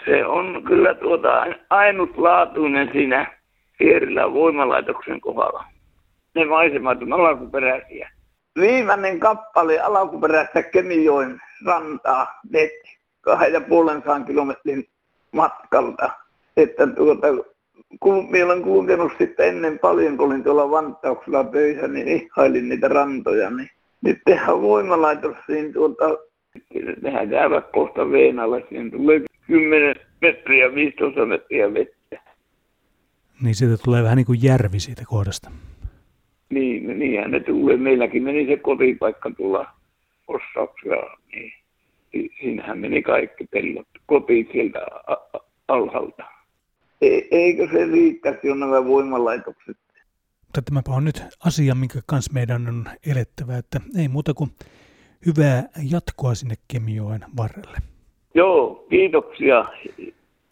Se 0.04 0.26
on 0.26 0.62
kyllä 0.66 0.94
tuota 0.94 1.28
ainutlaatuinen 1.70 2.88
siinä 2.92 3.38
Sierilän 3.78 4.32
voimalaitoksen 4.32 5.20
kohdalla. 5.20 5.64
Ne 6.34 6.44
maisemat 6.44 7.02
on 7.02 7.12
alkuperäisiä. 7.12 8.10
Viimeinen 8.60 9.20
kappale 9.20 9.80
alkuperäistä 9.80 10.62
Kemijoen 10.62 11.40
rantaa 11.66 12.40
veti 12.52 12.98
kahden 13.20 13.52
ja 13.52 13.60
puolen 13.60 14.02
kilometrin 14.26 14.88
matkalta. 15.36 16.10
Että 16.56 16.86
tuota, 16.86 17.26
kun 18.00 18.30
minä 18.30 18.46
olen 18.46 18.62
kulkenut 18.62 19.12
sitten 19.18 19.48
ennen 19.48 19.78
paljon, 19.78 20.16
kun 20.16 20.26
olin 20.26 20.44
tuolla 20.44 20.70
Vantauksella 20.70 21.44
töissä, 21.44 21.88
niin 21.88 22.08
ihailin 22.08 22.68
niitä 22.68 22.88
rantoja. 22.88 23.50
Niin 23.50 23.70
nyt 24.04 24.18
tehdään 24.24 24.62
voimalaitos 24.62 25.36
siinä 25.46 25.72
tuota, 25.72 26.04
tehdään 27.02 27.30
käydä 27.30 27.60
kohta 27.60 28.10
Veenalle, 28.10 28.64
siihen 28.68 28.90
tulee 28.90 29.20
10 29.46 29.96
metriä, 30.20 30.74
15 30.74 31.26
metriä 31.26 31.74
vettä. 31.74 32.20
Niin 33.42 33.54
siitä 33.54 33.76
tulee 33.84 34.02
vähän 34.02 34.16
niin 34.16 34.26
kuin 34.26 34.42
järvi 34.42 34.80
siitä 34.80 35.02
kohdasta. 35.06 35.50
Niin, 36.50 36.98
niinhän 36.98 37.30
ne 37.30 37.40
tulee. 37.40 37.76
Meilläkin 37.76 38.22
meni 38.22 38.46
se 38.46 38.56
kotipaikka 38.56 39.30
tulla 39.36 39.66
Ossauksella, 40.28 41.18
niin 41.32 41.52
siinähän 42.40 42.78
meni 42.78 43.02
kaikki 43.02 43.46
pellot 43.50 43.88
kotiin 44.06 44.48
sieltä 44.52 44.78
alhaalta. 45.68 46.24
E- 47.02 47.28
eikö 47.30 47.68
se 47.72 47.84
riittäisi 47.84 48.46
jo 48.46 48.54
nämä 48.54 48.84
voimalaitokset? 48.84 49.76
Mutta 50.42 50.62
tämäpä 50.62 50.92
on 50.92 51.04
nyt 51.04 51.22
asia, 51.46 51.74
minkä 51.74 52.00
kanssa 52.06 52.32
meidän 52.32 52.68
on 52.68 52.84
elettävä, 53.06 53.56
että 53.58 53.80
ei 53.98 54.08
muuta 54.08 54.34
kuin 54.34 54.50
hyvää 55.26 55.68
jatkoa 55.90 56.34
sinne 56.34 56.54
Kemioen 56.68 57.24
varrelle. 57.36 57.78
Joo, 58.34 58.86
kiitoksia 58.90 59.64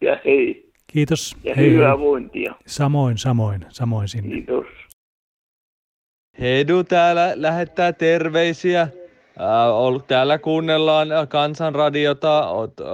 ja 0.01 0.19
hei. 0.25 0.71
Kiitos. 0.87 1.37
Ja 1.43 1.55
hei, 1.55 1.73
hyvää 1.73 1.99
vointia. 1.99 2.55
Samoin, 2.67 3.17
samoin, 3.17 3.65
samoin 3.69 4.07
sinne. 4.07 4.29
Kiitos. 4.29 4.65
Hedu 6.39 6.83
täällä 6.83 7.33
lähettää 7.35 7.93
terveisiä. 7.93 8.87
Äh, 9.39 10.07
täällä 10.07 10.37
kuunnellaan 10.37 11.07
kansanradiota. 11.29 12.49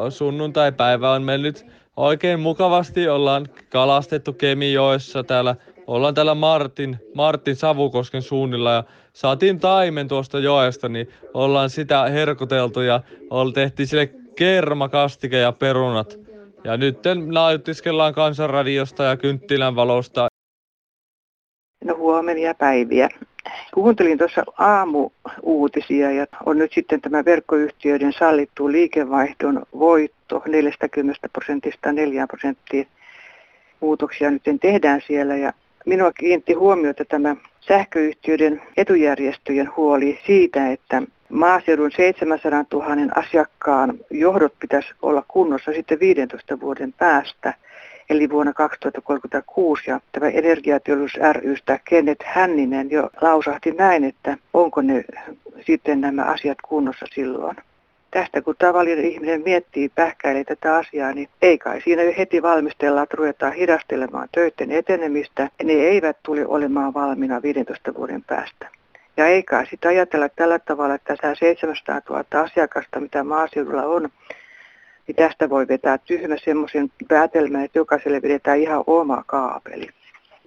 Sunnuntai-päivä 0.10 1.12
on 1.12 1.24
mennyt 1.24 1.66
oikein 1.98 2.40
mukavasti. 2.40 3.10
Ollaan 3.10 3.48
kalastettu 3.70 4.34
Kemijoessa 4.34 5.24
täällä. 5.24 5.56
Ollaan 5.88 6.14
täällä 6.14 6.36
Martin, 6.36 6.98
Martin 7.16 7.56
Savukosken 7.56 8.22
suunnilla 8.22 8.72
ja 8.72 8.84
saatiin 9.14 9.60
taimen 9.60 10.08
tuosta 10.08 10.40
joesta, 10.40 10.90
niin 10.90 11.10
ollaan 11.34 11.70
sitä 11.70 12.06
herkoteltu 12.06 12.82
ja 12.82 13.02
tehtiin 13.54 13.88
sille 13.88 14.10
kermakastike 14.36 15.38
ja 15.38 15.52
perunat. 15.52 16.20
Ja 16.64 16.78
nyt 16.78 17.00
nautiskellaan 17.26 18.14
kansanradiosta 18.14 19.04
ja 19.04 19.18
kynttilän 19.18 19.76
valosta. 19.76 20.28
No 21.84 21.98
huomenia 21.98 22.54
päiviä. 22.54 23.10
Kuuntelin 23.74 24.18
tuossa 24.18 24.44
aamuuutisia 24.58 26.12
ja 26.12 26.26
on 26.46 26.58
nyt 26.58 26.74
sitten 26.74 27.02
tämä 27.02 27.26
verkkoyhtiöiden 27.26 28.14
sallittu 28.14 28.72
liikevaihdon 28.72 29.66
voitto 29.80 30.44
40 30.48 31.30
prosentista 31.34 31.92
4 31.92 32.28
prosenttiin. 32.28 32.88
Muutoksia 33.80 34.32
nyt 34.32 34.42
tehdään 34.62 35.02
siellä 35.08 35.36
ja 35.36 35.54
minua 35.86 36.12
kiinnitti 36.12 36.54
huomiota 36.54 37.06
tämä 37.06 37.36
sähköyhtiöiden 37.60 38.62
etujärjestöjen 38.78 39.70
huoli 39.78 40.20
siitä, 40.26 40.72
että 40.72 41.02
maaseudun 41.30 41.92
700 41.92 42.66
000 42.74 42.86
asiakkaan 43.16 43.94
johdot 44.10 44.54
pitäisi 44.60 44.94
olla 45.02 45.24
kunnossa 45.28 45.72
sitten 45.74 46.00
15 46.00 46.60
vuoden 46.60 46.94
päästä– 46.94 47.54
eli 48.12 48.30
vuonna 48.30 48.54
2036. 48.54 49.92
Ja 49.92 50.00
tämä 50.12 50.28
energiateollisuus 50.28 51.24
rystä 51.34 51.80
Kenneth 51.86 52.26
Hänninen 52.26 52.92
jo 52.92 53.10
lausahti 53.22 53.72
näin, 53.72 54.04
että 54.04 54.38
onko 54.54 54.82
ne 54.82 55.04
sitten 55.66 56.02
nämä 56.02 56.24
asiat 56.24 56.58
kunnossa 56.68 57.06
silloin. 57.14 57.56
Tästä 58.12 58.42
kun 58.42 58.56
tavallinen 58.58 59.06
ihminen 59.06 59.42
miettii, 59.46 59.90
pähkäilee 59.90 60.44
tätä 60.44 60.76
asiaa, 60.76 61.14
niin 61.14 61.30
ei 61.42 61.58
kai 61.58 61.82
siinä 61.82 62.04
jo 62.04 62.14
heti 62.18 62.42
valmistella, 62.42 63.04
että 63.04 63.18
ruvetaan 63.18 63.54
hidastelemaan 63.54 64.28
töiden 64.32 64.72
etenemistä. 64.72 65.50
Ne 65.64 65.74
eivät 65.74 66.18
tule 66.24 66.46
olemaan 66.48 66.94
valmiina 66.94 67.42
15 67.42 67.94
vuoden 67.94 68.24
päästä. 68.28 68.68
Ja 69.18 69.28
ei 69.28 69.44
kai 69.44 69.66
sitä 69.66 69.90
ajatella 69.90 70.30
tällä 70.30 70.60
tavalla, 70.60 70.96
että 70.96 71.16
tämä 71.22 71.36
700 71.36 72.02
000 72.10 72.24
asiakasta, 72.44 73.00
mitä 73.00 73.24
maaseudulla 73.24 73.84
on, 73.84 74.10
niin 75.08 75.16
tästä 75.16 75.50
voi 75.50 75.68
vetää 75.68 75.98
tyhmä 75.98 76.36
semmoisen 76.44 76.92
päätelmän, 77.08 77.64
että 77.64 77.80
jokaiselle 77.80 78.22
vedetään 78.22 78.60
ihan 78.60 78.84
oma 78.88 79.24
kaapeli. 79.28 79.90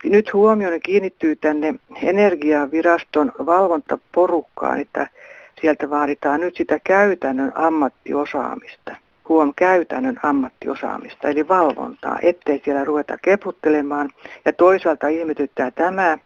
Nyt 0.05 0.33
huomioni 0.33 0.81
kiinnittyy 0.81 1.37
tänne 1.37 1.75
energiaviraston 2.03 3.33
valvontaporukkaan, 3.47 4.81
että 4.81 5.09
sieltä 5.61 5.91
vaaditaan 5.91 6.41
nyt 6.41 6.57
sitä 6.57 6.81
käytännön 6.85 7.53
ammattiosaamista. 7.55 8.97
Huom 9.29 9.53
käytännön 9.57 10.21
ammattiosaamista, 10.23 11.29
eli 11.29 11.49
valvontaa, 11.49 12.19
ettei 12.23 12.63
siellä 12.65 12.85
ruveta 12.85 13.19
keputtelemaan. 13.23 14.11
Ja 14.45 14.53
toisaalta 14.53 15.09
ihmetyttää 15.09 15.71
tämä, 15.71 16.19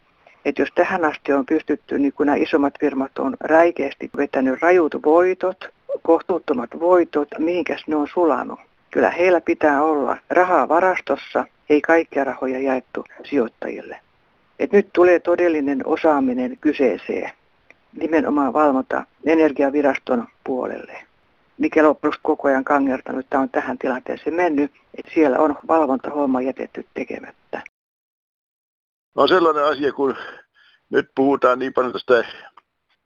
Että 0.45 0.63
jos 0.63 0.69
tähän 0.75 1.05
asti 1.05 1.33
on 1.33 1.47
pystytty, 1.47 1.99
niin 1.99 2.13
kun 2.13 2.27
nämä 2.27 2.37
isommat 2.37 2.75
firmat 2.81 3.19
on 3.19 3.37
räikeästi 3.41 4.11
vetänyt 4.17 4.63
rajut 4.63 4.95
voitot, 5.05 5.69
kohtuuttomat 6.03 6.71
voitot, 6.81 7.29
mihinkäs 7.39 7.85
ne 7.87 7.97
on 7.97 8.09
sulanut. 8.15 8.61
Kyllä 8.91 9.11
heillä 9.11 9.41
pitää 9.41 9.83
olla 9.83 10.17
rahaa 10.31 10.69
varastossa, 10.69 11.45
ei 11.71 11.81
kaikkia 11.81 12.25
rahoja 12.25 12.61
jaettu 12.61 13.05
sijoittajille. 13.25 14.01
Et 14.59 14.73
nyt 14.73 14.89
tulee 14.93 15.21
todellinen 15.21 15.87
osaaminen 15.87 16.59
kyseeseen, 16.61 17.31
nimenomaan 18.01 18.53
valvonta 18.53 19.05
energiaviraston 19.25 20.29
puolelle. 20.45 21.05
Mikä 21.59 21.83
lopuksi 21.83 22.21
koko 22.23 22.49
ajan 22.49 22.65
kangertanut, 22.65 23.27
tämä 23.31 23.43
on 23.43 23.51
tähän 23.51 23.79
tilanteeseen 23.79 24.37
mennyt, 24.37 24.73
että 24.99 25.13
siellä 25.15 25.39
on 25.39 25.57
valvontahomma 25.69 26.41
jätetty 26.41 26.87
tekemättä. 26.95 27.63
No 29.17 29.27
sellainen 29.27 29.65
asia, 29.65 29.93
kun 29.93 30.17
nyt 30.91 31.11
puhutaan 31.15 31.59
niin 31.59 31.73
paljon 31.73 31.93
tästä 31.93 32.25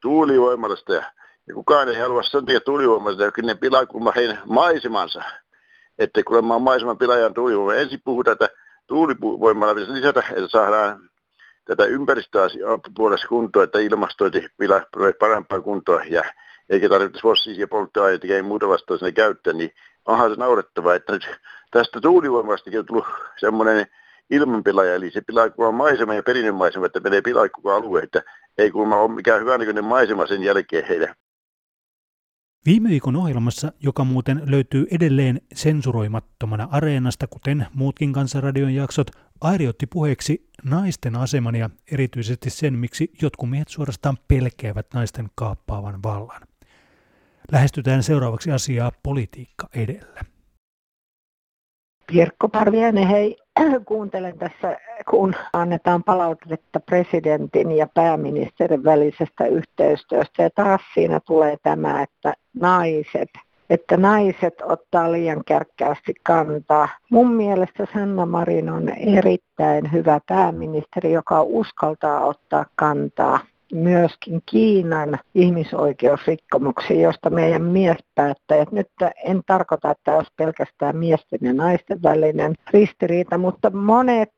tuulivoimalasta 0.03 0.95
ja, 0.95 1.13
ja 1.49 1.55
kukaan 1.55 1.89
ei 1.89 2.01
halua 2.01 2.23
sanoa 2.23 2.61
tuulivoimalasta, 2.65 3.25
jokin 3.25 3.47
ne 3.47 3.55
pilaa 3.55 3.87
kun 3.87 4.13
heidän 4.17 4.43
maisemansa. 4.47 5.23
Että 5.99 6.23
kun 6.23 6.47
mä 6.47 6.59
maiseman 6.59 6.99
pilaajan 6.99 7.35
tuulivoima, 7.35 7.75
ensin 7.75 8.01
puhutaan, 8.05 8.33
että 8.33 8.49
tuulivoimalla 8.87 9.75
pitäisi 9.75 9.93
lisätä, 9.93 10.23
että 10.31 10.49
saadaan 10.49 11.11
tätä 11.65 11.85
ympäristöasiaa 11.85 12.79
puolesta 12.97 13.29
kuntoa, 13.29 13.65
että 13.65 13.79
ilmastointi 13.79 14.49
tulee 14.93 15.13
parempaa 15.13 15.61
kuntoa 15.61 16.03
ja 16.05 16.23
eikä 16.71 16.89
tarvitse 16.89 17.21
fossiilisia 17.23 17.69
polttoaineita 17.69 18.27
eikä 18.27 18.43
muuta 18.43 18.69
vastaan 18.69 18.99
sinne 18.99 19.13
käyttää, 19.13 19.53
niin 19.53 19.71
onhan 20.05 20.31
se 20.31 20.37
naurettavaa, 20.37 20.95
että 20.95 21.13
nyt 21.13 21.27
tästä 21.71 22.01
tuulivoimastakin 22.01 22.79
on 22.79 22.87
tullut 22.87 23.07
semmoinen 23.41 23.87
ilmanpilaja, 24.31 24.95
eli 24.95 25.11
se 25.11 25.21
pilaa 25.21 25.51
koko 25.51 25.73
maisema 25.73 26.15
ja 26.15 26.23
perinnönmaisema, 26.23 26.87
että 26.87 27.01
menee 27.01 27.21
pilaa 27.21 27.49
koko 27.49 27.73
alue, 27.73 28.01
että 28.01 28.23
ei 28.59 28.71
kuulemma 28.71 28.97
ole 28.97 29.15
mikään 29.15 29.41
hyvänäköinen 29.41 29.85
maisema 29.85 30.27
sen 30.27 30.43
jälkeen 30.43 30.85
heidän. 30.89 31.15
Viime 32.67 32.89
viikon 32.89 33.17
ohjelmassa, 33.17 33.73
joka 33.81 34.05
muuten 34.05 34.43
löytyy 34.47 34.87
edelleen 34.91 35.41
sensuroimattomana 35.55 36.69
areenasta, 36.71 37.27
kuten 37.27 37.67
muutkin 37.75 38.13
kansanradion 38.13 38.75
jaksot, 38.75 39.11
Airi 39.41 39.69
otti 39.69 39.87
puheeksi 39.87 40.49
naisten 40.65 41.17
aseman 41.17 41.55
ja 41.55 41.71
erityisesti 41.93 42.51
sen, 42.51 42.79
miksi 42.79 43.13
jotkut 43.23 43.51
miehet 43.51 43.69
suorastaan 43.69 44.19
pelkäävät 44.29 44.87
naisten 44.95 45.29
kaappaavan 45.35 46.03
vallan. 46.03 46.43
Lähestytään 47.53 48.03
seuraavaksi 48.03 48.53
asiaa 48.53 48.93
politiikka 49.03 49.69
edellä. 49.75 50.21
Pirkko 52.07 52.49
Parviainen, 52.49 53.09
hei, 53.09 53.37
kuuntelen 53.87 54.39
tässä, 54.39 54.79
kun 55.11 55.35
annetaan 55.53 56.05
palautetta 56.05 56.81
presidentin 56.81 57.73
ja 57.73 57.87
pääministerin 57.95 58.85
välisestä 58.85 59.47
yhteistyöstä. 59.47 60.43
Ja 60.43 60.51
taas 60.55 60.81
siinä 60.95 61.21
tulee 61.27 61.57
tämä, 61.63 62.03
että 62.03 62.35
naiset, 62.55 63.31
että 63.71 63.97
naiset 63.97 64.55
ottaa 64.63 65.13
liian 65.13 65.45
kärkkäästi 65.47 66.15
kantaa. 66.23 66.89
Mun 67.11 67.33
mielestä 67.33 67.87
Sanna 67.93 68.27
Marin 68.27 68.71
on 68.71 68.89
erittäin 68.89 69.93
hyvä 69.93 70.21
pääministeri, 70.29 71.13
joka 71.13 71.43
uskaltaa 71.43 72.25
ottaa 72.25 72.67
kantaa 72.77 73.39
myöskin 73.73 74.43
Kiinan 74.47 75.19
ihmisoikeusrikkomuksiin, 75.35 77.01
josta 77.01 77.31
meidän 77.31 77.63
miespäättäjät, 77.63 78.73
nyt 78.73 78.89
en 79.25 79.43
tarkoita, 79.47 79.91
että 79.91 80.17
olisi 80.17 80.33
pelkästään 80.37 80.97
miesten 80.97 81.39
ja 81.43 81.53
naisten 81.53 82.03
välinen 82.03 82.55
ristiriita, 82.71 83.39
mutta 83.39 83.71
monet 83.71 84.33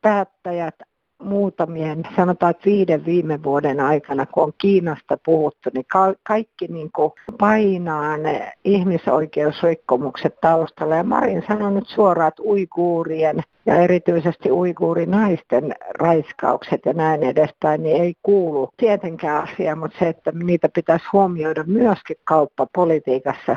päättäjät 0.00 0.74
muutamien, 1.20 2.02
sanotaan 2.16 2.50
että 2.50 2.64
viiden 2.64 3.04
viime 3.04 3.42
vuoden 3.42 3.80
aikana, 3.80 4.26
kun 4.26 4.42
on 4.42 4.52
Kiinasta 4.58 5.18
puhuttu, 5.24 5.70
niin 5.74 5.86
ka- 5.92 6.14
kaikki 6.22 6.66
niin 6.66 6.90
kuin 6.92 7.12
painaa 7.38 8.16
ne 8.16 8.52
ihmisoikeusrikkomukset 8.64 10.40
taustalla. 10.40 10.96
Ja 10.96 11.04
Marin 11.04 11.44
sanoi 11.48 11.72
nyt 11.72 11.88
suoraan, 11.88 12.28
että 12.28 12.42
uiguurien 12.42 13.42
ja 13.66 13.76
erityisesti 13.76 14.50
uiguurinaisten 14.50 15.74
raiskaukset 15.98 16.80
ja 16.86 16.92
näin 16.92 17.22
edespäin, 17.22 17.82
niin 17.82 18.02
ei 18.02 18.14
kuulu 18.22 18.68
tietenkään 18.76 19.42
asia, 19.42 19.76
mutta 19.76 19.98
se, 19.98 20.08
että 20.08 20.32
niitä 20.34 20.68
pitäisi 20.74 21.04
huomioida 21.12 21.64
myöskin 21.66 22.16
kauppapolitiikassa, 22.24 23.56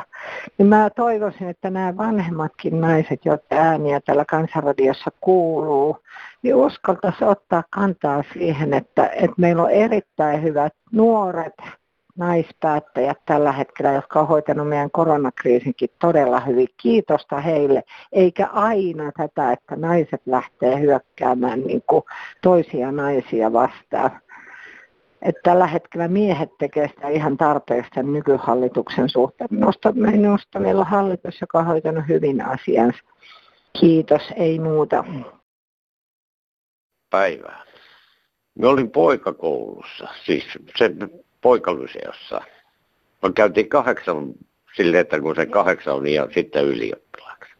niin 0.58 0.66
mä 0.66 0.90
toivoisin, 0.96 1.48
että 1.48 1.70
nämä 1.70 1.96
vanhemmatkin 1.96 2.80
naiset, 2.80 3.24
jotka 3.24 3.56
ääniä 3.56 4.00
tällä 4.00 4.24
kansanradiossa 4.24 5.10
kuuluu, 5.20 5.96
niin 6.44 6.54
uskaltaisi 6.54 7.24
ottaa 7.24 7.64
kantaa 7.70 8.24
siihen, 8.32 8.74
että, 8.74 9.06
että 9.06 9.34
meillä 9.36 9.62
on 9.62 9.70
erittäin 9.70 10.42
hyvät 10.42 10.72
nuoret 10.92 11.54
naispäättäjät 12.16 13.18
tällä 13.26 13.52
hetkellä, 13.52 13.92
jotka 13.92 14.20
on 14.20 14.28
hoitanut 14.28 14.68
meidän 14.68 14.90
koronakriisinkin 14.90 15.88
todella 16.00 16.40
hyvin. 16.40 16.68
Kiitosta 16.82 17.40
heille, 17.40 17.82
eikä 18.12 18.46
aina 18.46 19.12
tätä, 19.16 19.52
että 19.52 19.76
naiset 19.76 20.22
lähtee 20.26 20.80
hyökkäämään 20.80 21.60
niin 21.60 21.82
kuin 21.86 22.02
toisia 22.42 22.92
naisia 22.92 23.52
vastaan. 23.52 24.10
Että 25.22 25.40
tällä 25.42 25.66
hetkellä 25.66 26.08
miehet 26.08 26.50
tekevät 26.58 26.90
sitä 26.94 27.08
ihan 27.08 27.36
tarpeeksi 27.36 28.02
nykyhallituksen 28.02 29.08
suhteen. 29.08 29.48
Minusta, 29.50 29.92
minusta 29.92 30.60
meillä 30.60 30.80
on 30.80 30.86
hallitus, 30.86 31.40
joka 31.40 31.58
on 31.58 31.66
hoitanut 31.66 32.04
hyvin 32.08 32.44
asiansa. 32.46 32.98
Kiitos, 33.80 34.22
ei 34.36 34.58
muuta 34.58 35.04
päivää. 37.14 37.62
Me 38.58 38.66
olin 38.66 38.90
poikakoulussa, 38.90 40.08
siis 40.24 40.44
se 40.76 40.90
poikalyseossa. 41.40 42.40
Me 43.22 43.32
käytiin 43.34 43.68
kahdeksan 43.68 44.32
sille, 44.76 44.98
että 45.00 45.20
kun 45.20 45.34
se 45.34 45.46
kahdeksan 45.46 45.94
on 45.94 46.06
ja 46.06 46.28
sitten 46.34 46.64
ylioppilaaksi. 46.64 47.52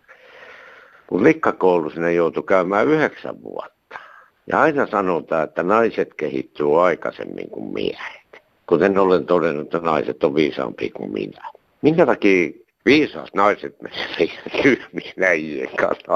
Kun 1.06 1.24
likkakoulussa 1.24 2.00
ne 2.00 2.12
joutui 2.12 2.42
käymään 2.42 2.88
yhdeksän 2.88 3.42
vuotta. 3.42 3.98
Ja 4.46 4.60
aina 4.60 4.86
sanotaan, 4.86 5.44
että 5.44 5.62
naiset 5.62 6.14
kehittyy 6.14 6.86
aikaisemmin 6.86 7.50
kuin 7.50 7.72
miehet. 7.72 8.42
Kuten 8.66 8.98
olen 8.98 9.26
todennut, 9.26 9.64
että 9.64 9.78
naiset 9.78 10.24
on 10.24 10.34
viisaampia 10.34 10.90
kuin 10.96 11.12
minä. 11.12 11.50
Minkä 11.82 12.06
takia 12.06 12.50
viisaat 12.86 13.34
naiset 13.34 13.76
menevät 13.82 14.62
kylmien 14.62 15.22
äijien 15.22 15.76
kanssa 15.76 16.12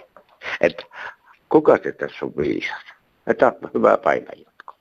Että 0.60 0.84
Kuka 1.54 1.78
se 1.82 1.92
tässä 1.92 2.26
on 2.26 2.32
viisas? 2.36 2.84
Että 3.26 3.52
hyvää 3.74 3.98
päivänjatkoa. 3.98 4.78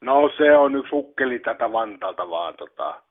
No 0.00 0.30
se 0.36 0.56
on 0.56 0.76
yksi 0.76 0.90
ukkeli 0.92 1.38
tätä 1.38 1.72
Vantaalta 1.72 2.30
vaan. 2.30 2.54
Tota, 2.56 3.02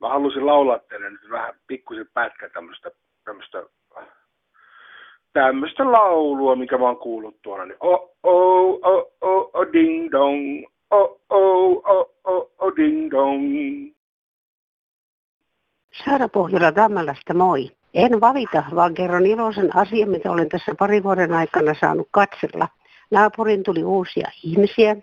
mä 0.00 0.08
halusin 0.08 0.46
laulaa 0.46 0.78
teille 0.78 1.10
nyt 1.10 1.30
vähän 1.30 1.54
pikkusen 1.66 2.06
pätkä 2.14 2.48
tämmöistä, 2.48 2.90
tämmöistä 3.24 3.62
tämmöistä 5.32 5.92
laulua, 5.92 6.56
mikä 6.56 6.78
mä 6.78 6.84
oon 6.84 6.96
kuullut 6.96 7.42
tuolla, 7.42 7.64
niin 7.64 7.76
oh, 7.80 8.16
oh, 8.22 8.78
oh, 8.82 9.12
oh, 9.20 9.50
oh, 9.54 9.66
ding 9.72 10.12
dong, 10.12 10.66
oh, 10.90 11.20
oh, 11.30 11.82
oh, 11.84 12.10
oh, 12.24 12.50
oh, 12.58 12.72
ding 12.76 13.10
dong. 13.10 13.94
Saara 16.04 16.28
Pohjola 16.28 16.72
Tammalasta, 16.72 17.34
moi. 17.34 17.70
En 17.94 18.20
valita, 18.20 18.64
vaan 18.74 18.94
kerron 18.94 19.26
iloisen 19.26 19.76
asian, 19.76 20.10
mitä 20.10 20.30
olen 20.30 20.48
tässä 20.48 20.74
pari 20.78 21.02
vuoden 21.02 21.32
aikana 21.32 21.74
saanut 21.80 22.08
katsella. 22.10 22.68
Naapurin 23.10 23.62
tuli 23.62 23.84
uusia 23.84 24.30
ihmisiä. 24.44 24.96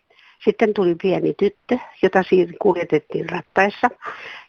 Sitten 0.46 0.74
tuli 0.74 0.96
pieni 1.02 1.34
tyttö, 1.34 1.78
jota 2.02 2.24
siinä 2.24 2.54
kuljetettiin 2.62 3.30
rattaissa. 3.30 3.90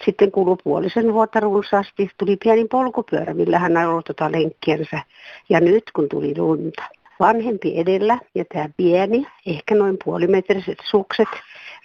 Sitten 0.05 0.33
kului 0.33 0.57
puolisen 0.65 1.13
vuotta 1.13 1.41
runsaasti. 1.41 2.11
Tuli 2.19 2.37
pieni 2.37 2.65
polkupyörä, 2.71 3.35
millä 3.35 3.59
hän 3.59 3.77
ajoi 3.77 4.03
tuota 4.03 4.33
lenkkiensä. 4.33 5.01
Ja 5.49 5.61
nyt 5.61 5.85
kun 5.95 6.09
tuli 6.09 6.35
lunta. 6.39 6.83
Vanhempi 7.21 7.79
edellä 7.79 8.19
ja 8.35 8.45
tämä 8.53 8.69
pieni, 8.77 9.27
ehkä 9.47 9.75
noin 9.75 9.97
puolimetriset 10.05 10.79
sukset, 10.91 11.29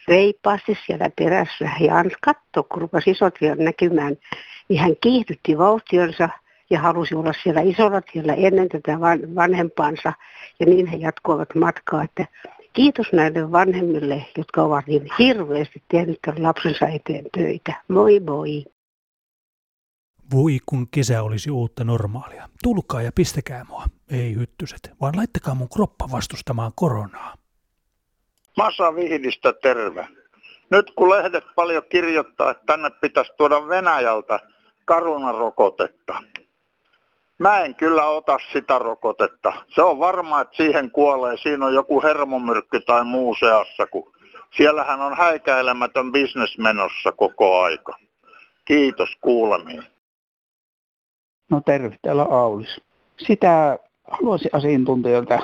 reippaasti 0.08 0.78
siellä 0.86 1.10
perässä. 1.16 1.70
Ja 1.80 1.98
Ans 1.98 2.14
katto, 2.22 2.64
kun 2.64 2.82
rupesi 2.82 3.12
isot 3.12 3.36
vielä 3.42 3.64
näkymään, 3.64 4.18
niin 4.70 4.80
hän 4.80 4.96
kiihdytti 5.02 5.58
vauhtionsa 5.58 6.30
ja 6.70 6.80
halusi 6.80 7.16
olla 7.16 7.34
siellä 7.44 7.62
isolla 7.62 8.02
tiellä 8.02 8.34
ennen 8.34 8.70
tätä 8.70 9.00
vanhempaansa. 9.36 10.14
Ja 10.60 10.66
niin 10.66 10.88
he 10.88 10.98
jatkoivat 10.98 11.56
matkaa, 11.56 12.04
että 12.04 12.26
kiitos 12.74 13.08
näille 13.14 13.52
vanhemmille, 13.52 14.26
jotka 14.38 14.64
ovat 14.64 14.88
niin 14.88 15.08
hirveästi 15.20 15.84
tehneet 15.88 16.20
lapsensa 16.38 16.88
eteen 16.88 17.26
töitä. 17.38 17.74
Moi 17.88 18.20
moi! 18.20 18.66
Voi 20.34 20.58
kun 20.66 20.88
kesä 20.92 21.24
olisi 21.24 21.52
uutta 21.52 21.84
normaalia. 21.84 22.50
Tulkaa 22.64 23.02
ja 23.02 23.12
pistäkää 23.16 23.66
mua, 23.70 23.86
ei 24.12 24.36
hyttyset, 24.36 24.92
vaan 25.02 25.18
laittakaa 25.18 25.56
mun 25.56 25.70
kroppa 25.70 26.08
vastustamaan 26.12 26.72
koronaa. 26.76 27.36
Masa 28.58 28.96
Vihdistä 28.96 29.54
terve. 29.54 30.08
Nyt 30.72 30.92
kun 30.92 31.10
lehdet 31.10 31.44
paljon 31.56 31.84
kirjoittaa, 31.90 32.52
että 32.52 32.64
tänne 32.66 32.90
pitäisi 32.90 33.32
tuoda 33.38 33.68
Venäjältä 33.68 34.40
karunarokotetta, 34.90 36.14
Mä 37.40 37.60
en 37.60 37.76
kyllä 37.76 38.06
ota 38.06 38.38
sitä 38.54 38.80
rokotetta. 38.80 39.54
Se 39.68 39.82
on 39.82 40.00
varma, 40.00 40.42
että 40.42 40.58
siihen 40.58 40.92
kuolee. 40.92 41.38
Siinä 41.38 41.66
on 41.66 41.74
joku 41.74 42.02
hermomyrkky 42.02 42.82
tai 42.82 43.04
muu 43.04 43.36
seassa, 43.36 43.88
kun 43.88 44.12
siellähän 44.52 45.02
on 45.02 45.18
häikäilemätön 45.18 46.12
bisnes 46.12 46.58
menossa 46.58 47.12
koko 47.12 47.62
aika. 47.62 47.98
Kiitos 48.66 49.10
kuulemiin. 49.22 49.84
No 51.50 51.62
terve, 51.66 51.96
täällä 52.02 52.24
Aulis. 52.24 52.82
Sitä 53.18 53.80
haluaisin 54.12 54.50
asiantuntijoilta 54.54 55.40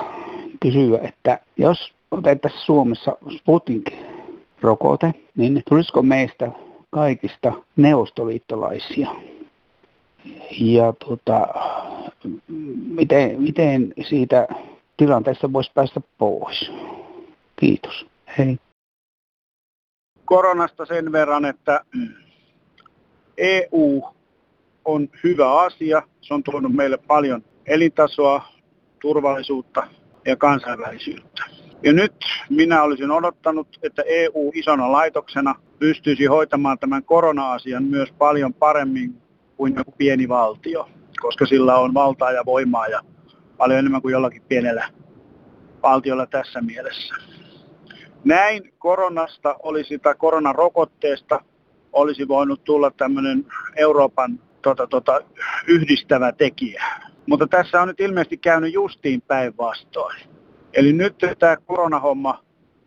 kysyä, 0.62 0.98
että 1.02 1.38
jos 1.56 1.92
otettaisiin 2.10 2.62
Suomessa 2.62 3.16
Sputnik-rokote, 3.30 5.14
niin 5.36 5.62
tulisiko 5.68 6.02
meistä 6.02 6.50
kaikista 6.90 7.52
neuvostoliittolaisia? 7.76 9.35
Ja 10.60 10.92
tota, 10.92 11.46
miten, 12.88 13.42
miten 13.42 13.94
siitä 14.08 14.48
tilanteesta 14.96 15.52
voisi 15.52 15.70
päästä 15.74 16.00
pois? 16.18 16.72
Kiitos. 17.56 18.06
Hei. 18.38 18.58
Koronasta 20.24 20.86
sen 20.86 21.12
verran, 21.12 21.44
että 21.44 21.80
EU 23.36 24.02
on 24.84 25.08
hyvä 25.24 25.60
asia. 25.60 26.02
Se 26.20 26.34
on 26.34 26.42
tuonut 26.42 26.72
meille 26.72 26.98
paljon 27.06 27.44
elintasoa, 27.66 28.42
turvallisuutta 29.00 29.86
ja 30.26 30.36
kansainvälisyyttä. 30.36 31.44
Ja 31.82 31.92
nyt 31.92 32.14
minä 32.50 32.82
olisin 32.82 33.10
odottanut, 33.10 33.78
että 33.82 34.02
EU 34.06 34.50
isona 34.54 34.92
laitoksena 34.92 35.54
pystyisi 35.78 36.24
hoitamaan 36.24 36.78
tämän 36.78 37.04
korona-asian 37.04 37.84
myös 37.84 38.12
paljon 38.18 38.54
paremmin 38.54 39.22
kuin 39.56 39.74
joku 39.76 39.92
pieni 39.98 40.28
valtio, 40.28 40.88
koska 41.20 41.46
sillä 41.46 41.78
on 41.78 41.94
valtaa 41.94 42.32
ja 42.32 42.42
voimaa 42.46 42.86
ja 42.86 43.00
paljon 43.56 43.78
enemmän 43.78 44.02
kuin 44.02 44.12
jollakin 44.12 44.42
pienellä 44.48 44.88
valtiolla 45.82 46.26
tässä 46.26 46.60
mielessä. 46.60 47.14
Näin 48.24 48.72
koronasta 48.78 49.56
olisi 49.62 49.98
tai 49.98 50.14
koronarokotteesta 50.18 51.40
olisi 51.92 52.28
voinut 52.28 52.64
tulla 52.64 52.90
tämmöinen 52.90 53.46
Euroopan 53.76 54.40
tota, 54.62 54.86
tota, 54.86 55.20
yhdistävä 55.68 56.32
tekijä. 56.32 56.84
Mutta 57.26 57.46
tässä 57.46 57.82
on 57.82 57.88
nyt 57.88 58.00
ilmeisesti 58.00 58.36
käynyt 58.36 58.72
justiin 58.72 59.22
päinvastoin. 59.22 60.20
Eli 60.74 60.92
nyt 60.92 61.14
tämä 61.38 61.56
koronahomma 61.56 62.44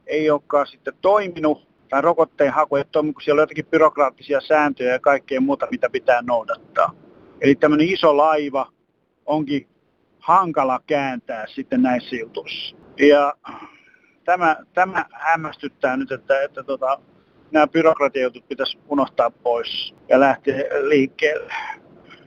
ei 0.07 0.29
olekaan 0.29 0.67
sitten 0.67 0.93
toiminut, 1.01 1.68
tai 1.89 2.01
rokotteen 2.01 2.53
haku 2.53 2.75
ei 2.75 2.83
toimi, 2.91 3.13
kun 3.13 3.21
siellä 3.21 3.39
on 3.39 3.43
jotakin 3.43 3.65
byrokraattisia 3.65 4.41
sääntöjä 4.41 4.91
ja 4.91 4.99
kaikkea 4.99 5.41
muuta, 5.41 5.67
mitä 5.71 5.89
pitää 5.89 6.21
noudattaa. 6.21 6.93
Eli 7.41 7.55
tämmöinen 7.55 7.87
iso 7.87 8.17
laiva 8.17 8.71
onkin 9.25 9.67
hankala 10.19 10.79
kääntää 10.87 11.45
sitten 11.47 11.81
näissä 11.81 12.15
jutuissa. 12.15 12.75
Ja 12.99 13.33
tämä, 14.23 14.55
tämä 14.73 15.05
hämmästyttää 15.11 15.97
nyt, 15.97 16.11
että, 16.11 16.43
että 16.43 16.63
tota, 16.63 16.99
nämä 17.51 17.67
byrokratiajutut 17.67 18.47
pitäisi 18.47 18.79
unohtaa 18.89 19.31
pois 19.31 19.95
ja 20.09 20.19
lähteä 20.19 20.63
liikkeelle. 20.81 21.53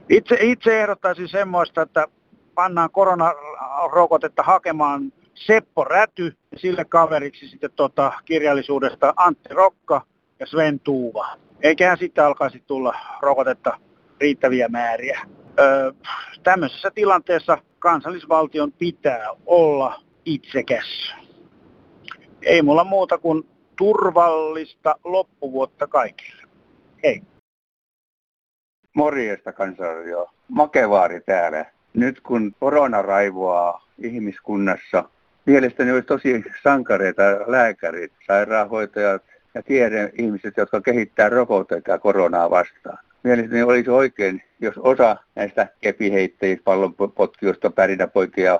Itse, 0.09 0.37
itse 0.41 0.81
ehdottaisin 0.81 1.27
semmoista, 1.27 1.81
että 1.81 2.07
pannaan 2.55 2.91
koronarokotetta 2.91 4.43
hakemaan 4.43 5.13
Seppo 5.33 5.83
Räty 5.83 6.37
sille 6.55 6.85
kaveriksi 6.85 7.47
sitten 7.47 7.71
tota, 7.75 8.13
kirjallisuudesta 8.25 9.13
Antti 9.15 9.49
Rokka 9.53 10.01
ja 10.39 10.45
Sven 10.45 10.79
Tuuva. 10.79 11.37
Eiköhän 11.61 11.97
sitten 11.97 12.25
alkaisi 12.25 12.63
tulla 12.67 12.95
rokotetta 13.21 13.77
riittäviä 14.21 14.67
määriä. 14.67 15.21
Öö, 15.59 15.91
tämmöisessä 16.43 16.91
tilanteessa 16.91 17.57
kansallisvaltion 17.79 18.71
pitää 18.71 19.27
olla 19.45 20.01
itsekäs. 20.25 21.15
Ei 22.41 22.61
mulla 22.61 22.83
muuta 22.83 23.17
kuin 23.17 23.43
turvallista 23.75 24.95
loppuvuotta 25.03 25.87
kaikille. 25.87 26.43
Hei. 27.03 27.21
Morjesta 28.95 29.53
kansanradio. 29.53 30.27
Makevaari 30.47 31.21
täällä. 31.21 31.65
Nyt 31.93 32.21
kun 32.21 32.55
korona 32.59 33.01
raivoaa 33.01 33.87
ihmiskunnassa, 33.97 35.09
mielestäni 35.45 35.91
olisi 35.91 36.07
tosi 36.07 36.43
sankareita 36.63 37.23
lääkärit, 37.47 38.11
sairaanhoitajat 38.27 39.23
ja 39.53 39.63
tiede-ihmiset, 39.63 40.57
jotka 40.57 40.81
kehittää 40.81 41.29
rokotteita 41.29 41.99
koronaa 41.99 42.49
vastaan. 42.49 42.97
Mielestäni 43.23 43.63
olisi 43.63 43.89
oikein, 43.89 44.43
jos 44.59 44.77
osa 44.77 45.17
näistä 45.35 45.67
kepiheittäjistä, 45.81 46.63
pallonpotkijoista, 46.63 47.69
pärinäpoikia, 47.69 48.59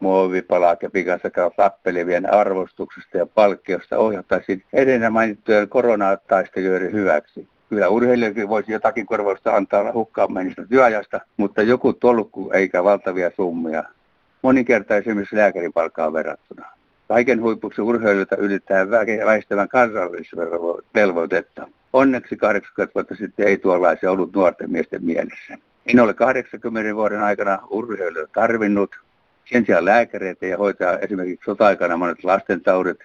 muovipalaa 0.00 0.76
kepin 0.76 1.06
kanssa 1.06 1.30
tappelevien 1.56 2.34
arvostuksesta 2.34 3.18
ja 3.18 3.26
palkkiosta 3.26 3.98
ohjattaisiin 3.98 4.62
edellä 4.72 5.10
mainittujen 5.10 5.68
koronataistelijoiden 5.68 6.92
hyväksi. 6.92 7.48
Kyllä 7.68 7.88
urheilijakin 7.88 8.48
voisi 8.48 8.72
jotakin 8.72 9.06
korvausta 9.06 9.56
antaa 9.56 9.92
hukkaan 9.92 10.32
mennistä 10.32 10.66
työajasta, 10.68 11.20
mutta 11.36 11.62
joku 11.62 11.92
tolkku 11.92 12.50
eikä 12.54 12.84
valtavia 12.84 13.30
summia. 13.36 13.84
Moninkertaisesti 14.42 15.36
lääkärin 15.36 15.72
palkkaan 15.72 16.12
verrattuna. 16.12 16.66
Kaiken 17.08 17.42
huipuksi 17.42 17.80
urheilijoita 17.80 18.36
ylittää 18.36 18.90
väistävän 19.26 19.68
kansallisvelvoitetta. 19.68 21.68
Onneksi 21.92 22.36
80 22.36 22.94
vuotta 22.94 23.14
sitten 23.14 23.46
ei 23.46 23.58
tuollaisia 23.58 24.10
ollut 24.10 24.34
nuorten 24.34 24.70
miesten 24.70 25.04
mielessä. 25.04 25.58
En 25.86 26.00
ole 26.00 26.14
80 26.14 26.94
vuoden 26.94 27.22
aikana 27.22 27.58
urheilijoita 27.70 28.32
tarvinnut. 28.32 28.96
Sen 29.44 29.66
sijaan 29.66 29.84
lääkäreitä 29.84 30.46
ja 30.46 30.58
hoitaa 30.58 30.98
esimerkiksi 30.98 31.44
sota-aikana 31.44 31.96
monet 31.96 32.24
lastentaudit, 32.24 32.98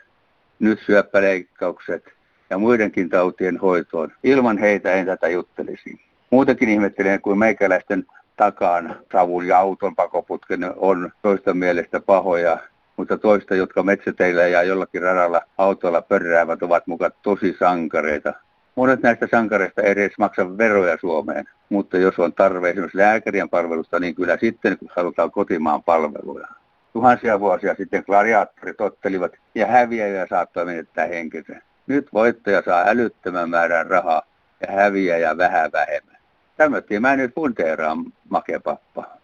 nyt 0.60 0.80
syöppäleikkaukset 0.86 2.04
ja 2.50 2.58
muidenkin 2.58 3.10
tautien 3.10 3.58
hoitoon. 3.58 4.12
Ilman 4.24 4.58
heitä 4.58 4.92
en 4.92 5.06
tätä 5.06 5.28
juttelisi. 5.28 6.02
Muutenkin 6.30 6.70
ihmettelen, 6.70 7.22
kuin 7.22 7.40
meikäläisten 7.40 8.06
takaan 8.36 8.96
savun 9.12 9.48
ja 9.48 9.60
auton 9.60 9.96
pakoputken 9.96 10.74
on 10.76 11.12
toista 11.22 11.54
mielestä 11.54 12.00
pahoja, 12.00 12.58
mutta 12.98 13.18
toista, 13.18 13.56
jotka 13.56 13.84
metsäteillä 13.84 14.42
ja 14.42 14.64
jollakin 14.64 15.02
radalla 15.02 15.42
autolla 15.58 16.02
pörräävät, 16.02 16.64
ovat 16.64 16.88
mukaan 16.88 17.12
tosi 17.22 17.56
sankareita. 17.60 18.34
Monet 18.76 19.02
näistä 19.02 19.28
sankareista 19.32 19.82
ei 19.82 19.92
edes 19.92 20.18
maksa 20.18 20.58
veroja 20.58 20.98
Suomeen, 21.02 21.46
mutta 21.70 21.98
jos 21.98 22.20
on 22.20 22.34
tarve 22.34 22.70
esimerkiksi 22.70 22.98
lääkärien 22.98 23.50
palvelusta, 23.50 24.00
niin 24.00 24.16
kyllä 24.16 24.38
sitten 24.38 24.78
kun 24.78 24.90
halutaan 24.96 25.32
kotimaan 25.32 25.84
palveluja. 25.84 26.48
Tuhansia 26.94 27.40
vuosia 27.40 27.76
sitten 27.76 28.04
gladiaattorit 28.06 28.82
ottelivat 28.82 29.32
ja 29.56 29.68
häviäjä 29.68 30.28
saattoi 30.30 30.66
menettää 30.66 31.06
henkensä. 31.06 31.62
Nyt 31.88 32.14
voittaja 32.14 32.62
saa 32.66 32.84
älyttömän 32.88 33.50
määrän 33.50 33.88
rahaa 33.88 34.22
ja 34.68 34.74
häviäjä 34.74 35.38
vähän 35.38 35.72
vähemmän. 35.72 36.13
Tämmöttiin 36.58 37.02
mä 37.02 37.16
nyt 37.16 37.36
punteeraan 37.36 38.14
makepappa. 38.30 39.18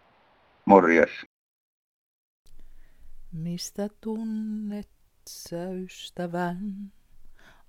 Morjes. 0.65 1.09
Mistä 3.31 3.87
tunnet 4.01 4.89
sä 5.29 5.69
ystävän? 5.69 6.91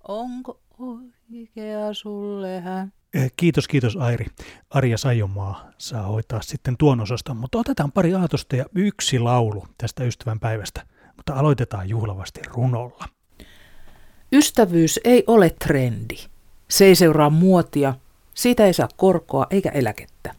Onko 0.07 0.59
oikea 0.79 1.93
sulle 1.93 2.59
hän? 2.59 2.93
Eh, 3.13 3.31
kiitos, 3.37 3.67
kiitos 3.67 3.97
Airi. 3.97 4.25
Arja 4.69 4.97
Sajomaa 4.97 5.71
saa 5.77 6.03
hoitaa 6.03 6.41
sitten 6.41 6.77
tuon 6.77 7.01
osaston, 7.01 7.37
mutta 7.37 7.57
otetaan 7.57 7.91
pari 7.91 8.13
aatosta 8.13 8.55
ja 8.55 8.65
yksi 8.75 9.19
laulu 9.19 9.67
tästä 9.77 10.03
ystävän 10.03 10.39
päivästä. 10.39 10.81
Mutta 11.15 11.33
aloitetaan 11.33 11.89
juhlavasti 11.89 12.41
runolla. 12.47 13.05
Ystävyys 14.31 14.99
ei 15.03 15.23
ole 15.27 15.49
trendi. 15.49 16.15
Se 16.69 16.85
ei 16.85 16.95
seuraa 16.95 17.29
muotia, 17.29 17.93
siitä 18.33 18.65
ei 18.65 18.73
saa 18.73 18.87
korkoa 18.97 19.47
eikä 19.49 19.69
eläkettä. 19.69 20.35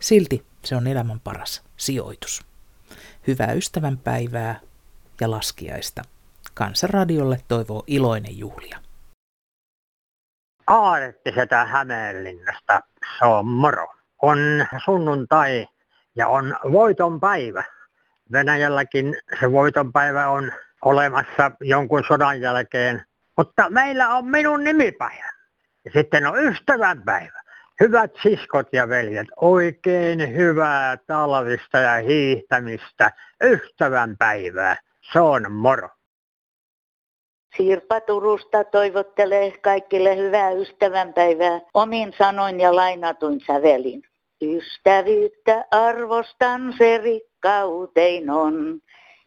Silti 0.00 0.46
se 0.64 0.76
on 0.76 0.86
elämän 0.86 1.20
paras 1.20 1.62
sijoitus. 1.76 2.46
Hyvää 3.26 3.52
ystävän 3.52 3.98
päivää 3.98 4.60
ja 5.20 5.30
laskiaista. 5.30 6.02
Kansanradiolle 6.54 7.40
toivoo 7.48 7.84
iloinen 7.86 8.38
juhlia. 8.38 8.78
Aarette 10.66 11.32
sitä 11.40 11.64
Hämeenlinnasta. 11.64 12.80
Se 13.18 13.24
on 13.24 13.46
moro. 13.46 13.86
On 14.22 14.38
sunnuntai 14.84 15.66
ja 16.16 16.28
on 16.28 16.56
voiton 16.72 17.20
päivä. 17.20 17.64
Venäjälläkin 18.32 19.16
se 19.40 19.52
voiton 19.52 19.92
päivä 19.92 20.28
on 20.28 20.52
olemassa 20.84 21.50
jonkun 21.60 22.04
sodan 22.08 22.40
jälkeen. 22.40 23.04
Mutta 23.36 23.70
meillä 23.70 24.14
on 24.14 24.26
minun 24.26 24.64
nimipäivä. 24.64 25.35
Ja 25.86 25.92
sitten 25.94 26.26
on 26.26 26.38
ystävänpäivä. 26.38 27.40
Hyvät 27.80 28.10
siskot 28.22 28.66
ja 28.72 28.88
veljet, 28.88 29.26
oikein 29.36 30.36
hyvää 30.36 30.96
talvista 31.06 31.78
ja 31.78 31.94
hiihtämistä. 31.94 33.12
Ystävänpäivää. 33.44 34.76
Se 35.12 35.20
on 35.20 35.52
moro. 35.52 35.88
Sirpa 37.56 38.00
Turusta 38.00 38.64
toivottelee 38.64 39.58
kaikille 39.58 40.16
hyvää 40.16 40.50
ystävänpäivää 40.50 41.60
omin 41.74 42.14
sanoin 42.18 42.60
ja 42.60 42.76
lainatuin 42.76 43.40
sävelin. 43.46 44.02
Ystävyyttä 44.42 45.64
arvostan 45.70 46.74
se 46.78 46.98
rikkautein 46.98 48.30
on. 48.30 48.80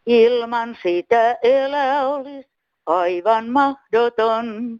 Ilman 0.05 0.77
sitä 0.83 1.37
elä 1.43 2.07
olisi 2.07 2.49
aivan 2.85 3.49
mahdoton. 3.49 4.79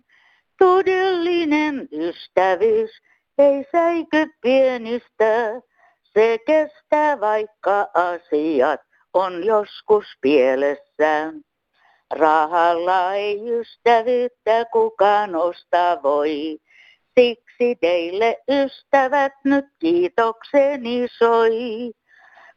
Todellinen 0.59 1.87
ystävyys 1.91 2.91
ei 3.37 3.65
säiky 3.71 4.33
pienistä. 4.41 5.61
Se 6.03 6.37
kestää 6.47 7.19
vaikka 7.19 7.87
asiat 7.93 8.81
on 9.13 9.45
joskus 9.45 10.05
pielessä. 10.21 11.33
Rahalla 12.11 13.13
ei 13.13 13.59
ystävyyttä 13.59 14.65
kukaan 14.71 15.35
ostaa 15.35 16.03
voi. 16.03 16.59
Siksi 17.19 17.75
teille 17.81 18.37
ystävät 18.49 19.33
nyt 19.43 19.65
kiitokseni 19.79 21.07
soi. 21.17 21.91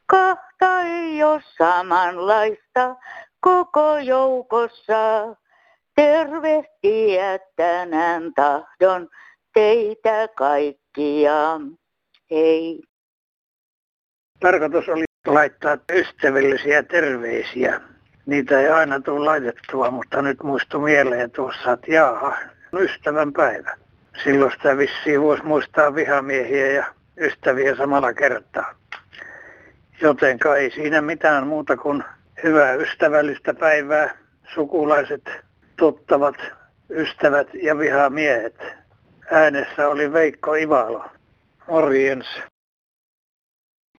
Kahta 0.06 0.82
ei 0.82 1.24
ole 1.24 1.42
samanlaista 1.58 2.96
koko 3.40 3.98
joukossa. 3.98 5.36
Tervehtiä 5.94 7.38
tänään 7.56 8.32
tahdon 8.34 9.08
teitä 9.54 10.28
kaikkia. 10.36 11.60
Hei. 12.30 12.82
Tarkoitus 14.40 14.88
oli 14.88 15.04
laittaa 15.26 15.78
ystävällisiä 15.92 16.82
terveisiä. 16.82 17.80
Niitä 18.26 18.60
ei 18.60 18.68
aina 18.68 19.00
tule 19.00 19.24
laitettua, 19.24 19.90
mutta 19.90 20.22
nyt 20.22 20.42
muistu 20.42 20.80
mieleen 20.80 21.30
tuossa, 21.30 21.72
että 21.72 21.92
jaaha, 21.92 22.36
ystävän 22.72 23.32
päivä. 23.32 23.76
Silloin 24.24 24.52
sitä 24.52 24.76
vissiin 24.78 25.22
voisi 25.22 25.44
muistaa 25.44 25.94
vihamiehiä 25.94 26.66
ja 26.66 26.86
ystäviä 27.16 27.76
samalla 27.76 28.14
kertaa. 28.14 28.74
Jotenka 30.00 30.56
ei 30.56 30.70
siinä 30.70 31.00
mitään 31.00 31.46
muuta 31.46 31.76
kuin 31.76 32.04
hyvää 32.42 32.74
ystävällistä 32.74 33.54
päivää, 33.54 34.18
sukulaiset, 34.54 35.30
tuttavat, 35.82 36.36
ystävät 36.90 37.48
ja 37.62 37.78
vihamiehet. 37.78 38.54
Äänessä 39.30 39.88
oli 39.88 40.12
Veikko 40.12 40.54
Ivalo. 40.54 41.04
Morjens. 41.68 42.26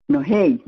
No 0.08 0.24
hei, 0.30 0.60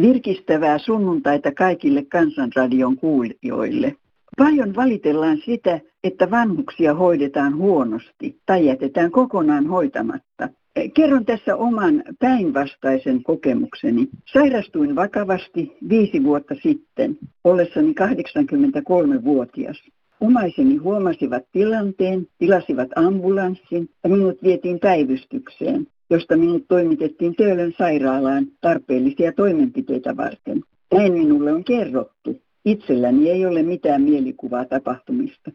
virkistävää 0.00 0.78
sunnuntaita 0.78 1.52
kaikille 1.52 2.02
Kansanradion 2.04 2.96
kuulijoille. 2.96 3.94
Paljon 4.38 4.76
valitellaan 4.76 5.38
sitä, 5.44 5.80
että 6.04 6.30
vanhuksia 6.30 6.94
hoidetaan 6.94 7.56
huonosti 7.56 8.40
tai 8.46 8.66
jätetään 8.66 9.10
kokonaan 9.10 9.66
hoitamatta. 9.66 10.48
Kerron 10.94 11.24
tässä 11.24 11.56
oman 11.56 12.02
päinvastaisen 12.18 13.22
kokemukseni. 13.22 14.08
Sairastuin 14.32 14.96
vakavasti 14.96 15.76
viisi 15.88 16.24
vuotta 16.24 16.54
sitten, 16.62 17.18
ollessani 17.44 17.94
83-vuotias. 18.00 19.97
Omaiseni 20.20 20.76
huomasivat 20.76 21.42
tilanteen, 21.52 22.26
tilasivat 22.38 22.88
ambulanssin 22.96 23.88
ja 24.04 24.10
minut 24.10 24.42
vietiin 24.42 24.80
päivystykseen, 24.80 25.86
josta 26.10 26.36
minut 26.36 26.64
toimitettiin 26.68 27.36
Töölön 27.36 27.72
sairaalaan 27.78 28.46
tarpeellisia 28.60 29.32
toimenpiteitä 29.32 30.16
varten. 30.16 30.62
Näin 30.94 31.12
minulle 31.12 31.52
on 31.52 31.64
kerrottu. 31.64 32.42
Itselläni 32.64 33.30
ei 33.30 33.46
ole 33.46 33.62
mitään 33.62 34.02
mielikuvaa 34.02 34.64
tapahtumista. 34.64 35.50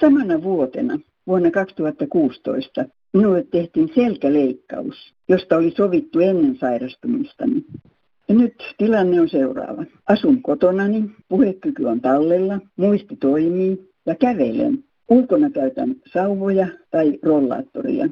Samana 0.00 0.42
vuotena, 0.42 0.98
vuonna 1.26 1.50
2016, 1.50 2.84
minulle 3.12 3.46
tehtiin 3.50 3.90
selkäleikkaus, 3.94 5.14
josta 5.28 5.56
oli 5.56 5.70
sovittu 5.70 6.20
ennen 6.20 6.56
sairastumistani. 6.56 7.64
Ja 8.28 8.34
nyt 8.34 8.54
tilanne 8.78 9.20
on 9.20 9.28
seuraava. 9.28 9.84
Asun 10.08 10.42
kotonani, 10.42 11.10
puhekyky 11.28 11.84
on 11.84 12.00
tallella, 12.00 12.60
muisti 12.76 13.16
toimii 13.16 13.95
ja 14.06 14.14
kävelen. 14.14 14.84
Ulkona 15.10 15.50
käytän 15.50 15.94
sauvoja 16.12 16.68
tai 16.90 17.18
rollaattoria. 17.22 18.08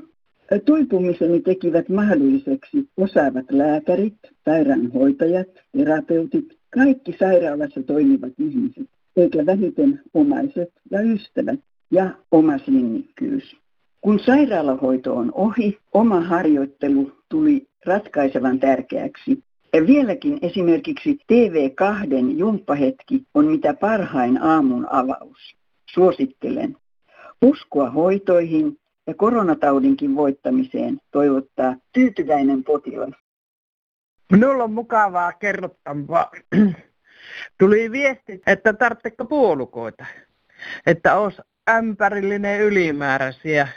Toipumiseni 0.64 1.40
tekivät 1.40 1.88
mahdolliseksi 1.88 2.88
osaavat 2.96 3.44
lääkärit, 3.50 4.16
sairaanhoitajat, 4.44 5.48
terapeutit, 5.76 6.58
kaikki 6.70 7.16
sairaalassa 7.18 7.82
toimivat 7.82 8.32
ihmiset, 8.38 8.88
eikä 9.16 9.46
vähiten 9.46 10.00
omaiset 10.14 10.68
ja 10.90 11.00
ystävät 11.00 11.60
ja 11.90 12.10
oma 12.30 12.58
sinnikkyys. 12.58 13.56
Kun 14.00 14.20
sairaalahoito 14.20 15.16
on 15.16 15.32
ohi, 15.34 15.78
oma 15.94 16.20
harjoittelu 16.20 17.12
tuli 17.28 17.66
ratkaisevan 17.86 18.60
tärkeäksi. 18.60 19.42
Ja 19.72 19.86
vieläkin 19.86 20.38
esimerkiksi 20.42 21.18
TV2 21.32 22.38
jumppahetki 22.38 23.22
on 23.34 23.46
mitä 23.46 23.74
parhain 23.74 24.42
aamun 24.42 24.86
avaus. 24.90 25.56
Suosittelen. 25.94 26.76
Uskoa 27.42 27.90
hoitoihin 27.90 28.78
ja 29.06 29.14
koronataudinkin 29.14 30.16
voittamiseen 30.16 31.00
toivottaa 31.10 31.76
tyytyväinen 31.92 32.64
potilas. 32.64 33.14
Minulla 34.32 34.64
on 34.64 34.72
mukavaa 34.72 35.32
kerrottavaa. 35.32 36.30
Tuli 37.58 37.90
viesti, 37.92 38.42
että 38.46 38.72
tarvitseko 38.72 39.24
puolukoita. 39.24 40.04
Että 40.86 41.16
olisi 41.16 41.42
ämpärillinen 41.70 42.60
ylimääräisiä, 42.60 43.68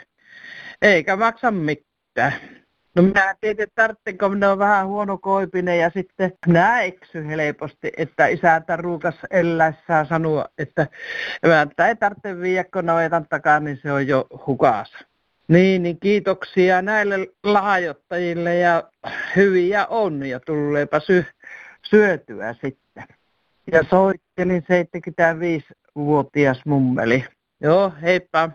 eikä 0.82 1.16
maksa 1.16 1.50
mitään. 1.50 2.57
No 2.98 3.02
minä 3.02 3.34
tiedän, 3.40 3.62
että 3.62 3.82
tarvitsenko 3.82 4.28
minä 4.28 4.52
on 4.52 4.58
vähän 4.58 4.86
huono 4.86 5.18
koipinen 5.18 5.78
ja 5.78 5.90
sitten 5.90 6.32
minä 6.46 6.80
eksy 6.80 7.26
helposti, 7.26 7.92
että 7.96 8.26
isäntä 8.26 8.76
ruukas 8.76 9.14
eläessään 9.30 10.06
sanoa, 10.06 10.48
että 10.58 10.86
emäntä 11.42 11.88
ei 11.88 11.96
tarvitse 11.96 12.40
viedä, 12.40 12.64
kun 12.72 12.86
navetan 12.86 13.26
takaa, 13.28 13.60
niin 13.60 13.78
se 13.82 13.92
on 13.92 14.06
jo 14.06 14.26
hukassa. 14.46 14.98
Niin, 15.48 15.82
niin 15.82 16.00
kiitoksia 16.00 16.82
näille 16.82 17.28
lahjoittajille 17.44 18.54
ja 18.54 18.82
hyviä 19.36 19.86
on 19.86 20.26
ja 20.26 20.40
tulleepa 20.40 21.00
sy- 21.00 21.26
syötyä 21.82 22.52
sitten. 22.52 23.04
Ja 23.72 23.82
soittelin 23.90 24.62
75-vuotias 24.62 26.62
mummeli. 26.66 27.24
Joo, 27.60 27.92
heippa. 28.02 28.50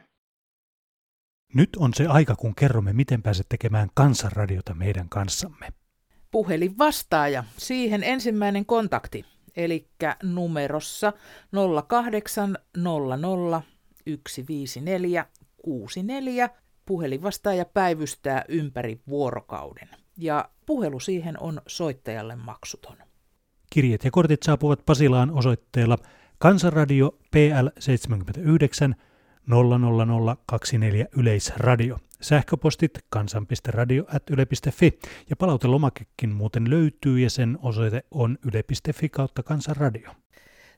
Nyt 1.53 1.69
on 1.77 1.93
se 1.93 2.07
aika, 2.07 2.35
kun 2.35 2.55
kerromme, 2.55 2.93
miten 2.93 3.21
pääset 3.21 3.49
tekemään 3.49 3.89
kansanradiota 3.93 4.73
meidän 4.73 5.09
kanssamme. 5.09 5.73
Puhelin 6.31 6.77
vastaaja, 6.77 7.43
siihen 7.57 8.03
ensimmäinen 8.03 8.65
kontakti, 8.65 9.25
eli 9.55 9.87
numerossa 10.23 11.13
0800 11.87 13.63
154 14.27 15.25
64 15.63 16.49
puhelinvastaaja 16.85 17.65
päivystää 17.65 18.45
ympäri 18.47 19.01
vuorokauden. 19.07 19.89
Ja 20.17 20.49
puhelu 20.65 20.99
siihen 20.99 21.39
on 21.39 21.61
soittajalle 21.67 22.35
maksuton. 22.35 22.97
Kirjeet 23.69 24.03
ja 24.03 24.11
kortit 24.11 24.43
saapuvat 24.43 24.85
Pasilaan 24.85 25.31
osoitteella 25.31 25.97
Kansanradio 26.37 27.17
PL 27.31 27.67
79 27.79 28.95
00024 29.47 31.05
Yleisradio. 31.17 31.99
Sähköpostit 32.21 32.91
kansan.radio.yle.fi 33.09 34.99
ja 35.29 35.35
palautelomakekin 35.35 36.29
muuten 36.29 36.69
löytyy 36.69 37.19
ja 37.19 37.29
sen 37.29 37.57
osoite 37.61 38.03
on 38.11 38.37
yle.fi 38.45 39.09
kautta 39.09 39.43
kansanradio. 39.43 40.11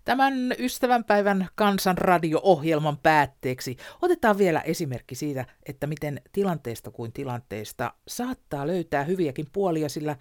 Tämän 0.05 0.33
ystävänpäivän 0.59 1.47
kansanradio-ohjelman 1.55 2.97
päätteeksi 2.97 3.77
otetaan 4.01 4.37
vielä 4.37 4.61
esimerkki 4.61 5.15
siitä, 5.15 5.45
että 5.65 5.87
miten 5.87 6.21
tilanteesta 6.31 6.91
kuin 6.91 7.13
tilanteesta 7.13 7.93
saattaa 8.07 8.67
löytää 8.67 9.03
hyviäkin 9.03 9.47
puolia, 9.51 9.89
sillä 9.89 10.15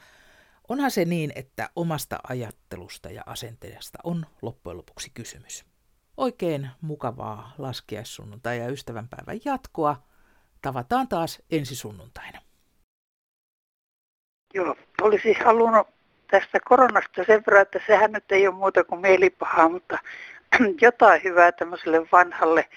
onhan 0.69 0.91
se 0.91 1.05
niin, 1.05 1.33
että 1.35 1.71
omasta 1.77 2.19
ajattelusta 2.29 3.11
ja 3.11 3.23
asenteesta 3.27 3.99
on 4.05 4.27
loppujen 4.43 4.77
lopuksi 4.77 5.11
kysymys. 5.15 5.74
Oikein 6.17 6.71
mukavaa 6.81 7.53
laskiaissunnuntai 7.59 8.59
ja 8.59 8.69
ystävänpäivän 8.69 9.41
jatkoa. 9.45 9.97
Tavataan 10.63 11.09
taas 11.09 11.43
ensi 11.51 11.77
sunnuntaina. 11.77 12.41
Joo, 14.55 14.77
olisi 15.03 15.33
halunnut 15.33 15.87
tästä 16.31 16.59
koronasta 16.65 17.25
sen 17.27 17.43
verran, 17.47 17.63
että 17.63 17.81
sehän 17.87 18.13
nyt 18.13 18.33
ei 18.33 18.47
ole 18.47 18.55
muuta 18.55 18.85
kuin 18.85 19.01
mielipahaa, 19.01 19.69
mutta 19.69 19.99
jotain 20.81 21.25
hyvää 21.25 21.53
tämmöiselle 21.53 22.07
vanhalle 22.13 22.69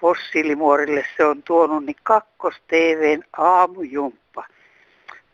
fossiilimuorille 0.00 1.04
se 1.16 1.24
on 1.24 1.42
tuonut, 1.42 1.84
niin 1.84 1.96
kakkos 2.02 2.54
TVn 2.68 3.22
aamujumppa. 3.36 4.46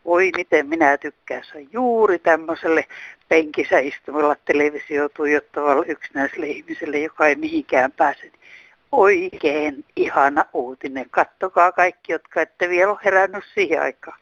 Voi 0.04 0.30
miten 0.36 0.66
minä 0.66 0.98
tykkään, 0.98 1.44
se 1.44 1.58
on 1.58 1.72
juuri 1.72 2.18
tämmöiselle 2.18 2.86
penkissä 3.30 3.78
istumalla 3.78 4.36
televisio 4.44 5.08
tuijottavalle 5.08 5.86
yksinäiselle 5.88 6.46
ihmiselle, 6.46 6.98
joka 6.98 7.26
ei 7.26 7.34
mihinkään 7.34 7.92
pääse. 7.92 8.32
Oikein 8.92 9.84
ihana 9.96 10.44
uutinen. 10.52 11.10
Kattokaa 11.10 11.72
kaikki, 11.72 12.12
jotka 12.12 12.42
ette 12.42 12.68
vielä 12.68 12.90
ole 12.90 12.98
herännyt 13.04 13.44
siihen 13.54 13.82
aikaan. 13.82 14.20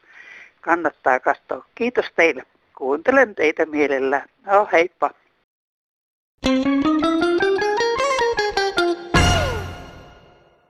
kannattaa 0.61 1.19
katsoa. 1.19 1.65
Kiitos 1.75 2.05
teille. 2.15 2.43
Kuuntelen 2.77 3.35
teitä 3.35 3.65
mielellään. 3.65 4.29
No 4.45 4.67
heippa. 4.71 5.11
you 6.45 6.78